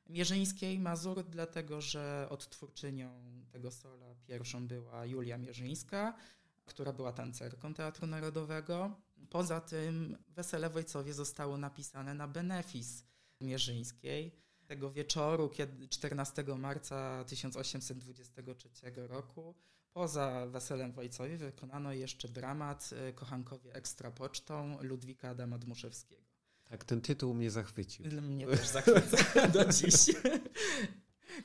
Mierzyńskiej 0.09 0.79
Mazur, 0.79 1.23
dlatego 1.23 1.81
że 1.81 2.27
odtwórczynią 2.29 3.23
tego 3.51 3.71
sola 3.71 4.15
pierwszą 4.27 4.67
była 4.67 5.05
Julia 5.05 5.37
Mierzyńska, 5.37 6.17
która 6.65 6.93
była 6.93 7.13
tancerką 7.13 7.73
Teatru 7.73 8.07
Narodowego. 8.07 8.95
Poza 9.29 9.61
tym 9.61 10.17
Wesele 10.29 10.69
w 10.69 10.75
Ojcowie 10.75 11.13
zostało 11.13 11.57
napisane 11.57 12.13
na 12.13 12.27
benefis 12.27 13.05
Mierzyńskiej 13.41 14.42
tego 14.67 14.91
wieczoru, 14.91 15.49
kiedy 15.49 15.87
14 15.87 16.43
marca 16.57 17.23
1823 17.23 18.91
roku, 18.95 19.55
poza 19.93 20.45
Weselem 20.45 20.91
w 20.91 20.99
Ojcowie 20.99 21.37
wykonano 21.37 21.93
jeszcze 21.93 22.29
dramat 22.29 22.89
e, 22.93 23.13
Kochankowie 23.13 23.73
Ekstra 23.73 24.11
Pocztą 24.11 24.77
Ludwika 24.81 25.29
Adama 25.29 25.57
Dmuszewskiego. 25.57 26.23
Tak, 26.65 26.83
ten 26.85 27.01
tytuł 27.01 27.33
mnie 27.33 27.51
zachwycił. 27.51 28.21
Mnie 28.21 28.47
też 28.47 28.67
zachwyca 28.67 29.47
do 29.55 29.65
dziś. 29.65 29.95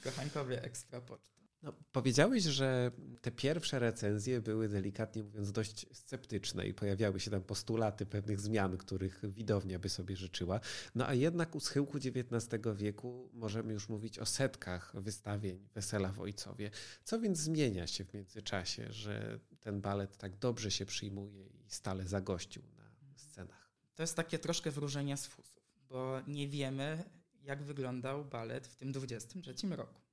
Kochankowie 0.04 0.62
Ekstra 0.62 1.00
Pocztą. 1.00 1.37
No, 1.62 1.72
powiedziałeś, 1.92 2.42
że 2.42 2.90
te 3.20 3.30
pierwsze 3.30 3.78
recenzje 3.78 4.40
były 4.40 4.68
delikatnie 4.68 5.22
mówiąc 5.24 5.52
dość 5.52 5.86
sceptyczne 5.92 6.66
i 6.66 6.74
pojawiały 6.74 7.20
się 7.20 7.30
tam 7.30 7.42
postulaty 7.42 8.06
pewnych 8.06 8.40
zmian, 8.40 8.76
których 8.76 9.22
widownia 9.32 9.78
by 9.78 9.88
sobie 9.88 10.16
życzyła. 10.16 10.60
No 10.94 11.06
a 11.06 11.14
jednak 11.14 11.54
u 11.54 11.60
schyłku 11.60 11.98
XIX 11.98 12.62
wieku 12.76 13.30
możemy 13.32 13.72
już 13.72 13.88
mówić 13.88 14.18
o 14.18 14.26
setkach 14.26 14.92
wystawień 14.94 15.68
Wesela 15.74 16.12
w 16.12 16.20
Ojcowie. 16.20 16.70
Co 17.04 17.20
więc 17.20 17.38
zmienia 17.38 17.86
się 17.86 18.04
w 18.04 18.14
międzyczasie, 18.14 18.92
że 18.92 19.40
ten 19.60 19.80
balet 19.80 20.16
tak 20.16 20.36
dobrze 20.36 20.70
się 20.70 20.86
przyjmuje 20.86 21.46
i 21.46 21.70
stale 21.70 22.06
zagościł 22.08 22.62
na 22.76 23.18
scenach? 23.18 23.70
To 23.94 24.02
jest 24.02 24.16
takie 24.16 24.38
troszkę 24.38 24.70
wróżenia 24.70 25.16
z 25.16 25.26
fusów, 25.26 25.70
bo 25.88 26.20
nie 26.26 26.48
wiemy, 26.48 27.04
jak 27.42 27.62
wyglądał 27.62 28.24
balet 28.24 28.66
w 28.66 28.76
tym 28.76 28.92
23 28.92 29.54
roku. 29.68 30.07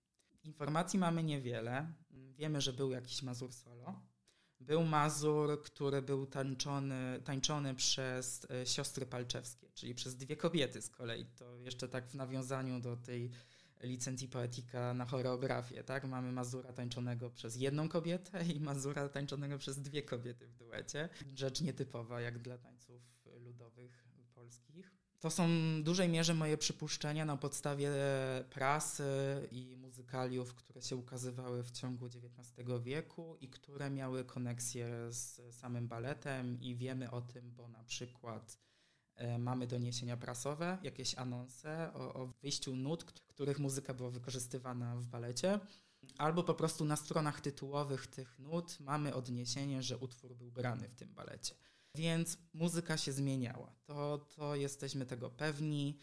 Informacji 0.45 0.99
mamy 0.99 1.23
niewiele. 1.23 1.93
Wiemy, 2.11 2.61
że 2.61 2.73
był 2.73 2.91
jakiś 2.91 3.21
Mazur 3.21 3.53
solo. 3.53 4.01
Był 4.59 4.83
Mazur, 4.83 5.61
który 5.63 6.01
był 6.01 6.25
tańczony, 6.25 7.21
tańczony 7.23 7.75
przez 7.75 8.47
e, 8.51 8.65
siostry 8.65 9.05
Palczewskie, 9.05 9.69
czyli 9.73 9.95
przez 9.95 10.15
dwie 10.15 10.37
kobiety 10.37 10.81
z 10.81 10.89
kolei. 10.89 11.25
To 11.25 11.57
jeszcze 11.57 11.87
tak 11.87 12.07
w 12.07 12.15
nawiązaniu 12.15 12.79
do 12.79 12.97
tej 12.97 13.31
licencji 13.83 14.27
poetyka 14.27 14.93
na 14.93 15.05
choreografię, 15.05 15.83
tak? 15.83 16.03
Mamy 16.03 16.31
Mazura 16.31 16.73
tańczonego 16.73 17.29
przez 17.29 17.55
jedną 17.55 17.89
kobietę 17.89 18.45
i 18.45 18.59
Mazura 18.59 19.09
tańczonego 19.09 19.57
przez 19.57 19.81
dwie 19.81 20.03
kobiety 20.03 20.47
w 20.47 20.55
duecie. 20.55 21.09
Rzecz 21.35 21.61
nietypowa 21.61 22.21
jak 22.21 22.39
dla 22.39 22.57
tańców 22.57 23.01
ludowych 23.39 24.05
polskich 24.33 25.04
To 25.25 25.29
są 25.29 25.47
w 25.79 25.83
dużej 25.83 26.09
mierze 26.09 26.33
moje 26.33 26.57
przypuszczenia 26.57 27.25
na 27.25 27.37
podstawie 27.37 27.89
prasy 28.49 29.03
i 29.51 29.77
muzykaliów, 29.77 30.53
które 30.53 30.81
się 30.81 30.95
ukazywały 30.95 31.63
w 31.63 31.71
ciągu 31.71 32.05
XIX 32.05 32.67
wieku 32.83 33.37
i 33.41 33.49
które 33.49 33.89
miały 33.89 34.25
koneksję 34.25 35.11
z 35.11 35.41
samym 35.55 35.87
baletem 35.87 36.61
i 36.61 36.75
wiemy 36.75 37.11
o 37.11 37.21
tym, 37.21 37.51
bo 37.51 37.67
na 37.67 37.83
przykład 37.83 38.59
e, 39.15 39.37
mamy 39.37 39.67
doniesienia 39.67 40.17
prasowe, 40.17 40.77
jakieś 40.83 41.15
anonse 41.15 41.93
o, 41.93 42.13
o 42.13 42.27
wyjściu 42.27 42.75
nut, 42.75 43.03
których 43.03 43.59
muzyka 43.59 43.93
była 43.93 44.09
wykorzystywana 44.09 44.95
w 44.95 45.05
balecie. 45.05 45.59
Albo 46.17 46.43
po 46.43 46.53
prostu 46.53 46.85
na 46.85 46.95
stronach 46.95 47.41
tytułowych 47.41 48.07
tych 48.07 48.39
nut 48.39 48.79
mamy 48.79 49.13
odniesienie, 49.13 49.83
że 49.83 49.97
utwór 49.97 50.35
był 50.35 50.51
brany 50.51 50.89
w 50.89 50.95
tym 50.95 51.13
balecie. 51.13 51.55
Więc 51.95 52.37
muzyka 52.53 52.97
się 52.97 53.11
zmieniała. 53.11 53.75
To, 53.85 54.17
to 54.35 54.55
jesteśmy 54.55 55.05
tego 55.05 55.29
pewni. 55.29 55.97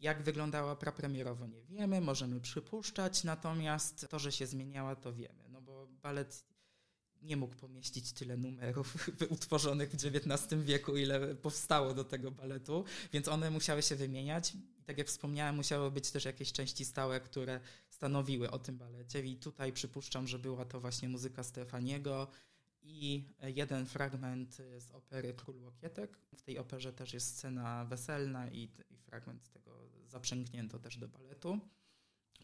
Jak 0.00 0.22
wyglądała 0.22 0.76
prapremierowo 0.76 1.46
nie 1.46 1.62
wiemy, 1.62 2.00
możemy 2.00 2.40
przypuszczać, 2.40 3.24
natomiast 3.24 4.06
to, 4.10 4.18
że 4.18 4.32
się 4.32 4.46
zmieniała, 4.46 4.96
to 4.96 5.12
wiemy. 5.12 5.48
No 5.48 5.60
bo 5.60 5.86
balet 5.86 6.44
nie 7.22 7.36
mógł 7.36 7.54
pomieścić 7.54 8.12
tyle 8.12 8.36
numerów 8.36 9.08
utworzonych 9.30 9.90
w 9.90 9.94
XIX 9.94 10.62
wieku, 10.62 10.96
ile 10.96 11.34
powstało 11.34 11.94
do 11.94 12.04
tego 12.04 12.30
baletu, 12.30 12.84
więc 13.12 13.28
one 13.28 13.50
musiały 13.50 13.82
się 13.82 13.96
wymieniać. 13.96 14.54
I 14.54 14.82
tak 14.84 14.98
jak 14.98 15.06
wspomniałem, 15.06 15.56
musiały 15.56 15.90
być 15.90 16.10
też 16.10 16.24
jakieś 16.24 16.52
części 16.52 16.84
stałe, 16.84 17.20
które 17.20 17.60
stanowiły 17.88 18.50
o 18.50 18.58
tym 18.58 18.78
balecie. 18.78 19.22
I 19.22 19.36
tutaj 19.36 19.72
przypuszczam, 19.72 20.28
że 20.28 20.38
była 20.38 20.64
to 20.64 20.80
właśnie 20.80 21.08
muzyka 21.08 21.42
Stefaniego, 21.42 22.28
i 22.86 23.24
jeden 23.42 23.86
fragment 23.86 24.54
z 24.78 24.90
opery 24.90 25.34
Król 25.34 25.62
Łokietek. 25.62 26.18
W 26.36 26.42
tej 26.42 26.58
operze 26.58 26.92
też 26.92 27.14
jest 27.14 27.36
scena 27.36 27.84
weselna 27.84 28.48
i, 28.48 28.62
i 28.90 28.98
fragment 28.98 29.48
tego 29.48 29.90
zaprzęgnięto 30.06 30.78
też 30.78 30.98
do 30.98 31.08
baletu. 31.08 31.60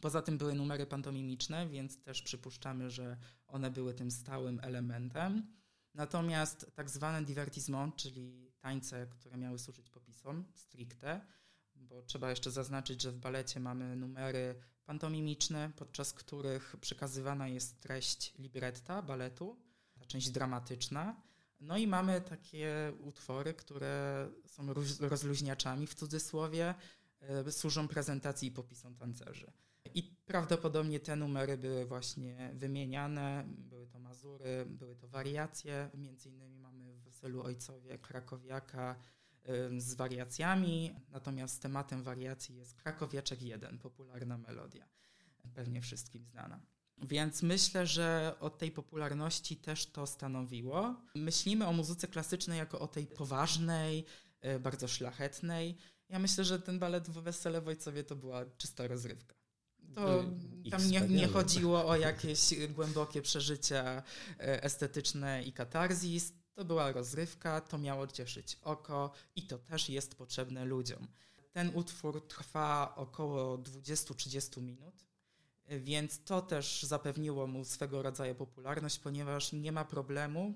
Poza 0.01 0.23
tym 0.23 0.39
były 0.39 0.55
numery 0.55 0.87
pantomimiczne, 0.87 1.69
więc 1.69 2.03
też 2.03 2.23
przypuszczamy, 2.23 2.91
że 2.91 3.17
one 3.47 3.71
były 3.71 3.95
tym 3.95 4.11
stałym 4.11 4.61
elementem. 4.63 5.47
Natomiast 5.95 6.73
tak 6.75 6.91
zwane 6.91 7.25
divertissement, 7.25 7.97
czyli 7.97 8.53
tańce, 8.61 9.07
które 9.07 9.37
miały 9.37 9.59
służyć 9.59 9.91
popisom 9.91 10.45
stricte, 10.55 11.21
bo 11.75 12.03
trzeba 12.03 12.31
jeszcze 12.31 12.51
zaznaczyć, 12.51 13.03
że 13.03 13.13
w 13.13 13.19
balecie 13.19 13.61
mamy 13.61 13.97
numery 13.97 14.55
pantomimiczne, 14.85 15.71
podczas 15.77 16.13
których 16.13 16.77
przekazywana 16.81 17.49
jest 17.49 17.81
treść 17.81 18.39
libretta 18.39 19.03
baletu, 19.03 19.57
część 20.13 20.31
dramatyczna. 20.31 21.17
No 21.61 21.77
i 21.77 21.87
mamy 21.87 22.21
takie 22.21 22.93
utwory, 23.01 23.55
które 23.55 24.29
są 24.47 24.75
rozluźniaczami 25.01 25.87
w 25.87 25.95
cudzysłowie, 25.95 26.75
e, 27.21 27.53
służą 27.53 27.89
prezentacji 27.89 28.49
i 28.49 28.53
popisom 28.53 28.95
tancerzy. 28.95 29.53
I 29.95 30.03
prawdopodobnie 30.27 31.01
te 31.01 31.17
numery 31.17 31.59
były 31.59 31.87
właśnie 31.87 32.51
wymieniane, 32.55 33.45
były 33.47 33.87
to 33.87 33.99
mazury, 33.99 34.67
były 34.67 34.97
to 34.97 35.09
wariacje, 35.09 35.91
między 35.95 36.29
innymi 36.29 36.59
mamy 36.59 36.95
w 36.95 37.03
Weselu 37.03 37.43
Ojcowie 37.43 37.99
Krakowiaka 37.99 38.97
z 39.79 39.95
wariacjami, 39.95 40.95
natomiast 41.09 41.63
tematem 41.63 42.03
wariacji 42.03 42.57
jest 42.57 42.75
Krakowiaczek 42.75 43.43
1, 43.43 43.79
popularna 43.79 44.39
melodia, 44.39 44.89
pewnie 45.55 45.81
wszystkim 45.81 46.25
znana. 46.25 46.61
Więc 46.99 47.43
myślę, 47.43 47.87
że 47.87 48.35
od 48.41 48.59
tej 48.59 48.71
popularności 48.71 49.57
też 49.57 49.87
to 49.87 50.07
stanowiło. 50.07 50.95
Myślimy 51.15 51.67
o 51.67 51.73
muzyce 51.73 52.09
klasycznej 52.09 52.59
jako 52.59 52.81
o 52.81 52.89
tej 52.89 53.07
poważnej, 53.07 54.05
e, 54.41 54.59
bardzo 54.59 54.89
szlachetnej. 54.89 55.77
Ja 56.09 56.19
myślę, 56.19 56.45
że 56.45 56.61
ten 56.61 56.79
balet 56.79 57.09
w 57.09 57.13
Wesele 57.13 57.61
Wojcowie 57.61 58.05
to 58.05 58.17
była 58.17 58.45
czysta 58.59 58.87
rozrywka. 58.87 59.35
To 59.95 60.25
tam 60.71 60.91
nie, 60.91 61.01
nie, 61.01 61.29
chodziło 61.29 61.87
o 61.87 61.97
jakieś 61.97 62.41
głębokie 62.69 63.23
przeżycia 63.23 64.03
e, 64.39 64.63
estetyczne 64.63 65.43
i 65.43 65.53
katarzis. 65.53 66.33
To 66.55 66.65
była 66.65 66.93
rozrywka, 66.93 67.61
to 67.61 67.79
miało 67.79 68.07
cieszyć 68.07 68.59
oko 68.63 69.13
i 69.37 69.47
to 69.47 69.59
też 69.59 69.89
jest 69.89 70.15
potrzebne 70.15 70.65
ludziom. 70.65 71.09
Ten 71.53 71.71
utwór 71.75 72.29
trwa 72.29 72.95
około 72.97 73.59
20-30 73.59 74.63
minut 74.63 75.12
więc 75.81 76.25
to 76.25 76.43
też 76.43 76.83
zapewniło 76.83 77.47
mu 77.47 77.65
swego 77.65 78.03
rodzaju 78.03 78.35
popularność, 78.35 78.99
ponieważ 78.99 79.53
nie 79.53 79.73
ma 79.73 79.85
problemu, 79.85 80.55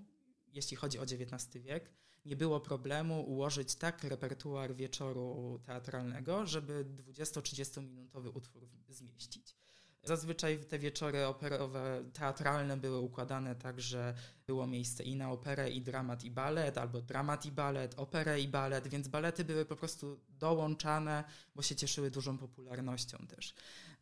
jeśli 0.53 0.77
chodzi 0.77 0.99
o 0.99 1.03
XIX 1.03 1.65
wiek, 1.65 1.91
nie 2.25 2.37
było 2.37 2.61
problemu 2.61 3.23
ułożyć 3.23 3.75
tak 3.75 4.05
repertuar 4.05 4.75
wieczoru 4.75 5.61
teatralnego, 5.67 6.47
żeby 6.47 6.85
20-30 6.85 7.83
minutowy 7.83 8.31
utwór 8.31 8.69
zmieścić. 8.89 9.57
Zazwyczaj 10.07 10.59
te 10.59 10.79
wieczory 10.79 11.27
operowe, 11.27 12.05
teatralne 12.13 12.77
były 12.77 12.99
układane 12.99 13.55
tak, 13.55 13.81
że 13.81 14.15
było 14.47 14.67
miejsce 14.67 15.03
i 15.03 15.17
na 15.17 15.33
operę, 15.33 15.71
i 15.71 15.81
dramat, 15.83 16.25
i 16.25 16.31
balet, 16.31 16.79
albo 16.79 17.03
dramat 17.03 17.47
i 17.47 17.53
balet, 17.53 17.95
operę 17.97 18.41
i 18.41 18.49
balet, 18.49 18.89
więc 18.89 19.09
balety 19.09 19.45
były 19.45 19.65
po 19.65 19.77
prostu 19.77 20.21
dołączane, 20.29 21.25
bo 21.55 21.63
się 21.63 21.77
cieszyły 21.77 22.11
dużą 22.11 22.39
popularnością 22.39 23.19
też. 23.19 23.55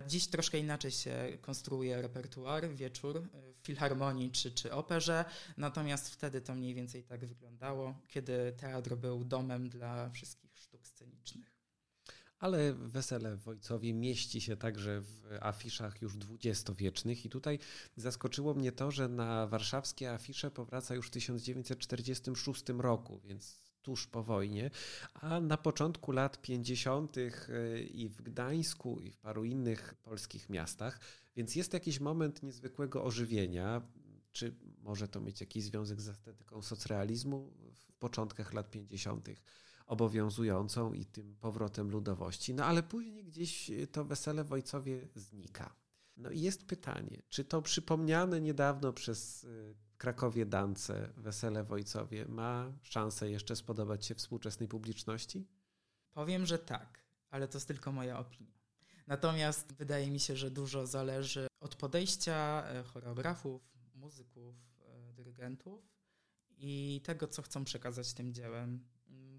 Dziś 0.07 0.27
troszkę 0.27 0.59
inaczej 0.59 0.91
się 0.91 1.39
konstruuje 1.41 2.03
repertuar, 2.03 2.69
wieczór 2.69 3.23
w 3.63 3.67
filharmonii 3.67 4.31
czy, 4.31 4.53
czy 4.53 4.73
operze, 4.73 5.25
natomiast 5.57 6.11
wtedy 6.11 6.41
to 6.41 6.55
mniej 6.55 6.75
więcej 6.75 7.03
tak 7.03 7.27
wyglądało, 7.27 7.95
kiedy 8.09 8.53
teatr 8.57 8.97
był 8.97 9.25
domem 9.25 9.69
dla 9.69 10.11
wszystkich 10.11 10.59
sztuk 10.59 10.87
scenicznych. 10.87 11.54
Ale 12.45 12.75
Wesele 12.75 13.37
w 13.37 13.43
Wojcowie 13.43 13.95
mieści 13.95 14.41
się 14.41 14.57
także 14.57 15.01
w 15.01 15.39
afiszach 15.41 16.03
już 16.03 16.17
dwudziestowiecznych 16.17 17.25
i 17.25 17.31
tutaj 17.31 17.59
zaskoczyło 17.97 18.55
mnie 18.55 18.73
to, 18.73 18.91
że 18.91 19.09
na 19.09 19.47
warszawskie 19.47 20.13
afisze 20.13 20.51
powraca 20.51 20.95
już 20.95 21.07
w 21.07 21.11
1946 21.11 22.65
roku, 22.79 23.21
więc 23.25 23.59
tuż 23.83 24.07
po 24.07 24.23
wojnie, 24.23 24.71
a 25.15 25.41
na 25.41 25.57
początku 25.57 26.13
lat 26.13 26.43
50. 26.43 27.17
E, 27.19 27.83
i 27.83 28.09
w 28.09 28.23
Gdańsku, 28.23 29.01
i 29.01 29.11
w 29.11 29.17
paru 29.17 29.45
innych 29.45 29.95
polskich 30.03 30.51
miastach, 30.51 31.01
więc 31.37 31.57
jest 31.57 31.73
jakiś 31.73 32.01
moment 32.01 32.43
niezwykłego 32.43 33.05
ożywienia. 33.05 33.83
Czy 34.33 34.55
może 34.83 35.09
to 35.09 35.21
mieć 35.21 35.41
jakiś 35.41 35.65
związek 35.65 36.01
z 36.01 36.09
estetyką 36.09 36.63
socrealizmu 36.63 37.53
w 37.75 37.93
początkach 37.93 38.53
lat 38.53 38.71
50 38.71 39.29
obowiązującą 39.87 40.93
i 40.93 41.05
tym 41.05 41.37
powrotem 41.37 41.91
ludowości. 41.91 42.55
No 42.55 42.65
ale 42.65 42.83
później 42.83 43.25
gdzieś 43.25 43.71
to 43.93 44.05
wesele 44.05 44.45
w 44.45 44.53
Ojcowie 44.53 45.09
znika. 45.15 45.75
No 46.17 46.31
i 46.31 46.41
jest 46.41 46.67
pytanie, 46.67 47.23
czy 47.29 47.45
to 47.45 47.63
przypomniane 47.63 48.41
niedawno 48.41 48.93
przez 48.93 49.45
y, 49.45 49.75
Krakowie 49.99 50.47
Dance 50.47 51.13
Wesele 51.17 51.65
w 51.65 51.73
Ojcowie 51.73 52.27
ma 52.29 52.73
szansę 52.83 53.31
jeszcze 53.31 53.57
spodobać 53.57 54.07
się 54.07 54.15
współczesnej 54.15 54.69
publiczności? 54.69 55.47
Powiem, 56.13 56.47
że 56.47 56.59
tak, 56.59 57.05
ale 57.31 57.49
to 57.49 57.59
jest 57.59 57.69
tylko 57.69 57.93
moja 57.93 58.19
opinia. 58.19 58.55
Natomiast 59.07 59.73
wydaje 59.73 60.11
mi 60.11 60.21
się, 60.21 60.37
że 60.37 60.51
dużo 60.51 60.87
zależy 60.87 61.47
od 61.61 61.77
podejścia 61.77 62.65
e, 62.67 62.83
choreografów, 62.83 63.63
muzyków, 63.95 64.57
e, 64.81 65.13
dyrygentów 65.13 65.95
i 66.51 67.01
tego, 67.05 67.29
co 67.29 67.43
chcą 67.43 67.65
przekazać 67.65 68.15
tym 68.15 68.35
dziełem 68.35 68.85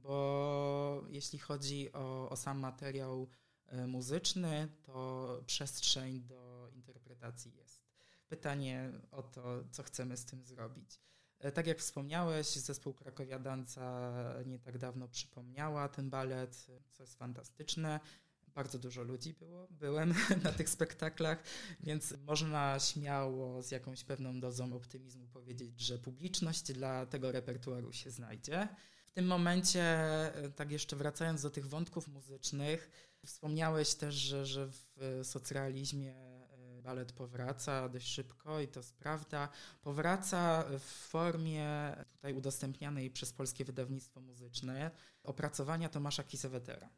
bo 0.06 1.04
jeśli 1.10 1.40
chodzi 1.40 1.94
o, 1.94 2.30
o 2.30 2.36
sam 2.36 2.60
materiał 2.60 3.28
e, 3.68 3.88
muzyczny, 3.88 4.68
to 4.84 5.28
przestrzeń 5.46 6.22
do 6.22 6.70
interpretacji 6.74 7.56
jest. 7.56 7.86
Pytanie 8.28 8.92
o 9.12 9.24
to, 9.24 9.64
co 9.72 9.84
chcemy 9.84 10.18
z 10.18 10.26
tym 10.26 10.46
zrobić. 10.46 11.00
E, 11.40 11.52
tak 11.52 11.68
jak 11.68 11.80
wspomniałeś, 11.80 12.48
zespół 12.48 12.94
Krakowia 12.94 13.40
Danca 13.40 14.14
nie 14.46 14.60
tak 14.60 14.78
dawno 14.78 15.08
przypomniała 15.08 15.90
ten 15.90 16.10
balet, 16.10 16.68
co 16.92 17.04
jest 17.04 17.16
fantastyczne. 17.16 18.00
Bardzo 18.48 18.80
dużo 18.80 19.04
ludzi 19.04 19.34
było, 19.34 19.68
byłem 19.72 20.14
na 20.44 20.52
tych 20.52 20.70
spektaklach, 20.70 21.44
więc 21.80 22.14
można 22.18 22.80
śmiało 22.80 23.62
z 23.62 23.72
jakąś 23.72 24.04
pewną 24.04 24.40
dozą 24.40 24.74
optymizmu 24.74 25.28
powiedzieć, 25.28 25.80
że 25.80 25.98
publiczność 25.98 26.74
dla 26.74 27.06
tego 27.06 27.32
repertuaru 27.32 27.94
się 27.94 28.12
znajdzie 28.12 28.68
tym 29.16 29.26
momencie, 29.26 29.84
e, 29.84 30.50
tak 30.56 30.72
jeszcze 30.72 30.96
wracając 30.96 31.42
do 31.42 31.50
tych 31.50 31.68
wątków 31.68 32.08
muzycznych, 32.08 32.92
wspomniałeś 33.26 33.96
też, 33.96 34.16
że, 34.16 34.46
że 34.46 34.68
w 34.68 35.20
socrealizmie 35.24 36.14
e, 36.14 36.82
balet 36.82 37.12
powraca 37.12 37.90
dość 37.90 38.08
szybko 38.08 38.60
i 38.60 38.68
to 38.68 38.80
jest 38.80 38.96
prawda. 38.96 39.50
Powraca 39.82 40.66
w 40.80 41.08
formie 41.10 41.96
tutaj 42.12 42.34
udostępnianej 42.34 43.12
przez 43.12 43.34
Polskie 43.34 43.66
Wydawnictwo 43.66 44.22
Muzyczne 44.22 44.92
opracowania 45.24 45.90
Tomasza 45.90 46.24
Kisewetera 46.24 46.90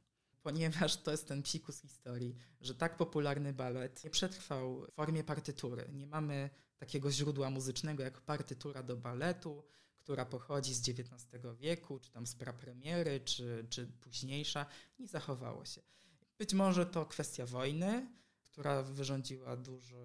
ponieważ 0.47 0.97
to 0.97 1.12
jest 1.12 1.27
ten 1.27 1.43
psikus 1.43 1.82
historii, 1.82 2.36
że 2.62 2.75
tak 2.75 2.97
popularny 2.97 3.53
balet 3.53 4.03
nie 4.03 4.10
przetrwał 4.10 4.82
w 4.82 4.91
formie 4.91 5.23
partytury. 5.23 5.89
Nie 5.93 6.08
mamy 6.08 6.49
takiego 6.77 7.12
źródła 7.12 7.49
muzycznego 7.49 8.03
jak 8.03 8.21
partytura 8.21 8.84
do 8.84 8.97
baletu, 8.97 9.63
która 10.08 10.26
pochodzi 10.26 10.74
z 10.74 10.89
XIX 10.89 11.10
wieku, 11.60 12.00
czy 12.00 12.12
tam 12.12 12.28
z 12.28 12.36
prapremiery, 12.36 13.20
czy, 13.20 13.65
czy 13.70 13.88
późniejsza, 13.88 14.65
nie 15.00 15.08
zachowało 15.08 15.65
się. 15.65 15.82
Być 16.38 16.54
może 16.54 16.86
to 16.86 17.06
kwestia 17.06 17.46
wojny, 17.46 18.08
która 18.43 18.84
wyrządziła 18.84 19.58
dużo 19.58 19.98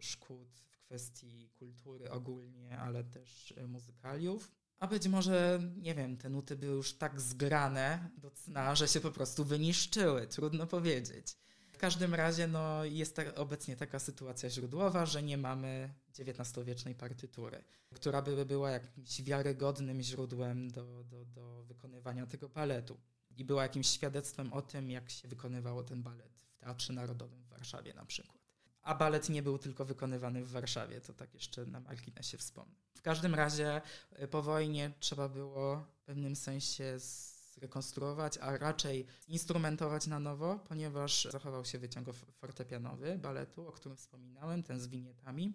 szkód 0.00 0.48
w 0.70 0.78
kwestii 0.78 1.50
kultury 1.58 2.10
ogólnie, 2.10 2.78
ale 2.78 3.04
też 3.04 3.54
muzykaliów. 3.68 4.52
A 4.78 4.86
być 4.86 5.08
może, 5.08 5.60
nie 5.76 5.94
wiem, 5.94 6.16
te 6.16 6.30
nuty 6.30 6.56
były 6.56 6.76
już 6.76 6.92
tak 6.92 7.20
zgrane 7.20 8.10
do 8.16 8.30
cna, 8.30 8.74
że 8.74 8.88
się 8.88 9.00
po 9.00 9.10
prostu 9.10 9.44
wyniszczyły. 9.44 10.26
Trudno 10.26 10.66
powiedzieć. 10.66 11.36
W 11.78 11.80
każdym 11.80 12.14
razie 12.14 12.46
no, 12.46 12.84
jest 12.84 13.16
ta, 13.16 13.34
obecnie 13.34 13.76
taka 13.76 13.98
sytuacja 13.98 14.50
źródłowa, 14.50 15.06
że 15.06 15.22
nie 15.22 15.38
mamy 15.38 15.94
XIX-wiecznej 16.18 16.94
partytury, 16.94 17.64
która 17.94 18.22
by 18.22 18.46
była 18.46 18.70
jakimś 18.70 19.22
wiarygodnym 19.22 20.02
źródłem 20.02 20.70
do, 20.70 21.04
do, 21.04 21.24
do 21.24 21.62
wykonywania 21.62 22.26
tego 22.26 22.48
baletu. 22.48 23.00
I 23.36 23.44
była 23.44 23.62
jakimś 23.62 23.86
świadectwem 23.86 24.52
o 24.52 24.62
tym, 24.62 24.90
jak 24.90 25.10
się 25.10 25.28
wykonywało 25.28 25.82
ten 25.82 26.02
balet 26.02 26.38
w 26.38 26.58
Teatrze 26.58 26.92
Narodowym 26.92 27.42
w 27.42 27.48
Warszawie 27.48 27.94
na 27.94 28.04
przykład. 28.04 28.38
A 28.82 28.94
balet 28.94 29.28
nie 29.28 29.42
był 29.42 29.58
tylko 29.58 29.84
wykonywany 29.84 30.44
w 30.44 30.50
Warszawie, 30.50 31.00
to 31.00 31.12
tak 31.12 31.34
jeszcze 31.34 31.66
na 31.66 31.80
marginesie 31.80 32.38
wspomnę. 32.38 32.74
W 32.94 33.02
każdym 33.02 33.34
razie 33.34 33.80
y, 34.22 34.28
po 34.28 34.42
wojnie 34.42 34.92
trzeba 35.00 35.28
było 35.28 35.84
w 35.94 36.02
pewnym 36.04 36.36
sensie 36.36 36.96
zrekonstruować, 37.58 38.38
a 38.38 38.58
raczej 38.58 39.06
instrumentować 39.28 40.06
na 40.06 40.20
nowo, 40.20 40.58
ponieważ 40.68 41.28
zachował 41.30 41.64
się 41.64 41.78
wyciąg 41.78 42.08
fortepianowy 42.14 43.18
baletu, 43.18 43.68
o 43.68 43.72
którym 43.72 43.96
wspominałem, 43.96 44.62
ten 44.62 44.80
z 44.80 44.86
winietami. 44.86 45.52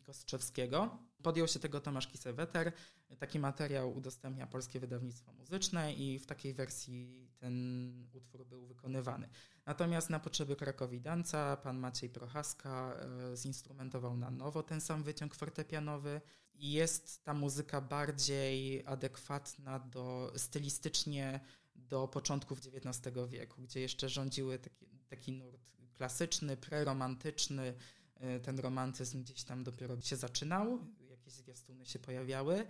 Kostrzewskiego. 0.00 0.98
Podjął 1.22 1.48
się 1.48 1.58
tego 1.58 1.80
Tomasz 1.80 2.06
Kiseweter. 2.06 2.72
Taki 3.18 3.38
materiał 3.38 3.96
udostępnia 3.96 4.46
Polskie 4.46 4.80
Wydawnictwo 4.80 5.32
Muzyczne 5.32 5.94
i 5.94 6.18
w 6.18 6.26
takiej 6.26 6.54
wersji 6.54 7.28
ten 7.38 8.08
utwór 8.12 8.46
był 8.46 8.66
wykonywany. 8.66 9.28
Natomiast 9.66 10.10
na 10.10 10.20
potrzeby 10.20 10.56
Krakowidanca 10.56 11.56
pan 11.56 11.78
Maciej 11.78 12.10
Prochaska 12.10 12.96
e, 13.32 13.36
zinstrumentował 13.36 14.16
na 14.16 14.30
nowo 14.30 14.62
ten 14.62 14.80
sam 14.80 15.02
wyciąg 15.02 15.34
fortepianowy 15.34 16.20
i 16.54 16.72
jest 16.72 17.24
ta 17.24 17.34
muzyka 17.34 17.80
bardziej 17.80 18.86
adekwatna 18.86 19.78
do 19.78 20.32
stylistycznie 20.36 21.40
do 21.74 22.08
początków 22.08 22.58
XIX 22.58 23.16
wieku, 23.28 23.62
gdzie 23.62 23.80
jeszcze 23.80 24.08
rządziły 24.08 24.58
taki, 24.58 24.86
taki 25.08 25.32
nurt 25.32 25.66
klasyczny, 25.96 26.56
preromantyczny, 26.56 27.74
ten 28.42 28.58
romantyzm 28.58 29.22
gdzieś 29.22 29.44
tam 29.44 29.64
dopiero 29.64 30.00
się 30.00 30.16
zaczynał, 30.16 30.78
jakieś 31.10 31.32
zwiastuny 31.32 31.86
się 31.86 31.98
pojawiały. 31.98 32.66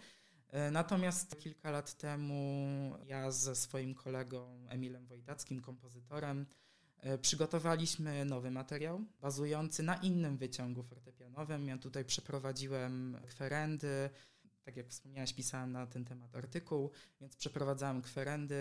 E, 0.49 0.71
natomiast 0.71 1.39
kilka 1.39 1.71
lat 1.71 1.95
temu 1.95 2.93
ja 3.07 3.31
ze 3.31 3.57
swoim 3.57 3.95
kolegą 3.95 4.67
Emilem 4.69 5.07
Wojdackim, 5.07 5.61
kompozytorem, 5.61 6.47
E, 7.07 7.19
przygotowaliśmy 7.19 8.25
nowy 8.25 8.51
materiał 8.51 9.05
bazujący 9.21 9.83
na 9.83 9.95
innym 9.95 10.37
wyciągu 10.37 10.83
fortepianowym. 10.83 11.69
Ja 11.69 11.79
tutaj 11.79 12.05
przeprowadziłem 12.05 13.19
kwerendy, 13.27 14.11
tak 14.67 14.77
jak 14.77 14.89
wspomniałeś, 14.89 15.33
pisałem 15.33 15.73
na 15.73 15.87
ten 15.87 16.05
temat 16.05 16.37
artykuł, 16.37 16.91
więc 17.21 17.37
przeprowadzałem 17.37 18.03
kwerendy 18.03 18.57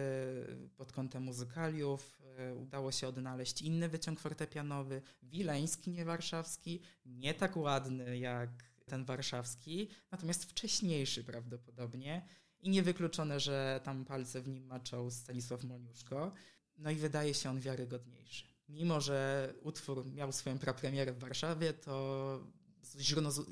pod 0.77 0.91
kątem 0.91 1.23
muzykaliów. 1.23 2.21
E, 2.37 2.55
udało 2.55 2.91
się 2.91 3.07
odnaleźć 3.07 3.61
inny 3.61 3.89
wyciąg 3.89 4.19
fortepianowy, 4.19 5.01
wileński, 5.23 5.91
nie 5.91 6.05
warszawski, 6.05 6.81
nie 7.05 7.33
tak 7.33 7.57
ładny 7.57 8.17
jak 8.17 8.49
ten 8.85 9.05
warszawski, 9.05 9.89
natomiast 10.11 10.45
wcześniejszy 10.45 11.23
prawdopodobnie 11.23 12.27
i 12.61 12.69
niewykluczone, 12.69 13.39
że 13.39 13.81
tam 13.83 14.05
palce 14.05 14.41
w 14.41 14.47
nim 14.47 14.65
maczał 14.65 15.11
Stanisław 15.11 15.63
Moniuszko. 15.63 16.31
No 16.77 16.91
i 16.91 16.95
wydaje 16.95 17.33
się 17.33 17.49
on 17.49 17.59
wiarygodniejszy. 17.59 18.47
Mimo, 18.69 19.01
że 19.01 19.53
utwór 19.61 20.05
miał 20.05 20.31
swoją 20.31 20.59
prapremierę 20.59 21.13
w 21.13 21.19
Warszawie, 21.19 21.73
to 21.73 22.47
z 22.85 22.97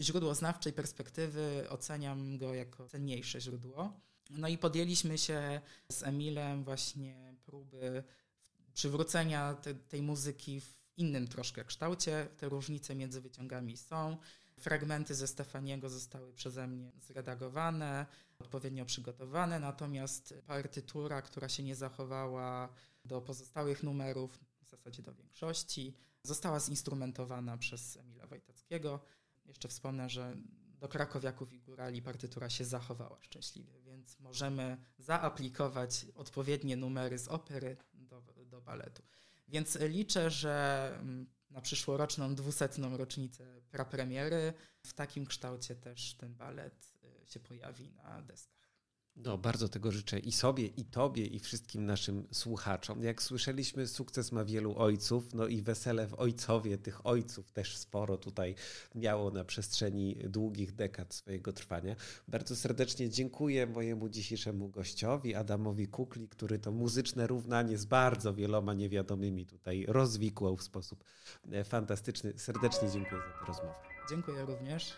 źródłoznawczej 0.02 0.74
perspektywy 0.74 1.66
oceniam 1.70 2.38
go 2.38 2.54
jako 2.54 2.90
cenniejsze 2.90 3.42
źródło. 3.42 3.94
No 4.30 4.48
i 4.48 4.58
podjęliśmy 4.58 5.18
się 5.18 5.62
z 5.92 6.04
Emilem 6.04 6.64
właśnie 6.64 7.36
próby 7.46 8.04
przywrócenia 8.74 9.54
te, 9.54 9.76
tej 9.76 10.02
muzyki 10.02 10.62
w 10.62 10.84
innym 10.98 11.28
troszkę 11.28 11.66
kształcie. 11.66 12.28
Te 12.38 12.50
różnice 12.50 12.96
między 12.96 13.22
wyciągami 13.22 13.78
są. 13.78 14.18
Fragmenty 14.60 15.16
ze 15.16 15.28
Stefaniego 15.28 15.90
zostały 15.90 16.34
przeze 16.34 16.68
mnie 16.68 16.92
zredagowane, 17.00 18.06
odpowiednio 18.40 18.86
przygotowane, 18.86 19.60
natomiast 19.60 20.34
partytura, 20.48 21.22
która 21.22 21.50
się 21.50 21.64
nie 21.64 21.76
zachowała 21.76 22.70
do 23.06 23.22
pozostałych 23.22 23.84
numerów, 23.84 24.40
w 24.62 24.70
zasadzie 24.70 25.04
do 25.04 25.14
większości, 25.14 25.94
została 26.24 26.60
przez 27.58 27.98
Emila 27.98 28.28
Wojtackiego. 28.28 29.00
Jeszcze 29.54 29.68
wspomnę, 29.68 30.10
że 30.10 30.36
do 30.80 30.88
Krakowiaków 30.88 31.54
i 31.54 31.60
Górali 31.60 32.02
partytura 32.02 32.50
się 32.50 32.66
zachowała 32.66 33.18
szczęśliwie, 33.22 33.82
więc 33.82 34.20
możemy 34.20 34.78
zaaplikować 34.98 36.06
odpowiednie 36.16 36.78
numery 36.78 37.20
z 37.20 37.28
opery 37.28 37.78
do, 37.94 38.22
do 38.46 38.62
baletu. 38.62 39.04
Więc 39.48 39.80
liczę, 39.80 40.30
że 40.32 40.90
mm, 41.00 41.30
na 41.50 41.62
przyszłoroczną 41.62 42.36
dwusetną 42.36 42.98
rocznicę 42.98 43.62
prapremiery 43.72 44.54
w 44.86 44.94
takim 44.94 45.26
kształcie 45.26 45.76
też 45.76 46.14
ten 46.14 46.36
balet 46.36 46.94
y, 47.24 47.28
się 47.28 47.40
pojawi 47.40 47.92
na 47.92 48.22
deskach. 48.22 48.63
No, 49.16 49.38
bardzo 49.38 49.70
tego 49.70 49.92
życzę 49.92 50.20
i 50.20 50.32
sobie, 50.32 50.66
i 50.66 50.86
tobie, 50.86 51.26
i 51.26 51.40
wszystkim 51.40 51.86
naszym 51.86 52.28
słuchaczom. 52.32 53.04
Jak 53.04 53.24
słyszeliśmy, 53.24 53.88
sukces 53.88 54.32
ma 54.32 54.46
wielu 54.46 54.78
ojców, 54.78 55.34
no 55.34 55.48
i 55.48 55.62
wesele 55.62 56.08
w 56.08 56.14
ojcowie 56.14 56.78
tych 56.78 57.06
ojców 57.06 57.52
też 57.52 57.78
sporo 57.78 58.18
tutaj 58.18 58.56
miało 58.96 59.32
na 59.32 59.44
przestrzeni 59.44 60.16
długich 60.16 60.76
dekad 60.76 61.14
swojego 61.14 61.54
trwania. 61.54 61.96
Bardzo 62.28 62.56
serdecznie 62.56 63.10
dziękuję 63.10 63.68
mojemu 63.68 64.10
dzisiejszemu 64.10 64.70
gościowi, 64.70 65.36
Adamowi 65.36 65.88
Kukli, 65.88 66.28
który 66.28 66.60
to 66.60 66.72
muzyczne 66.72 67.28
równanie 67.28 67.78
z 67.78 67.86
bardzo 67.86 68.34
wieloma 68.34 68.74
niewiadomymi 68.74 69.46
tutaj 69.46 69.86
rozwikłał 69.88 70.58
w 70.58 70.64
sposób 70.64 71.04
e, 71.52 71.64
fantastyczny. 71.64 72.34
Serdecznie 72.38 72.92
dziękuję 72.92 73.22
za 73.22 73.40
tę 73.40 73.46
rozmowę. 73.48 73.74
Dziękuję 74.10 74.46
również. 74.46 74.98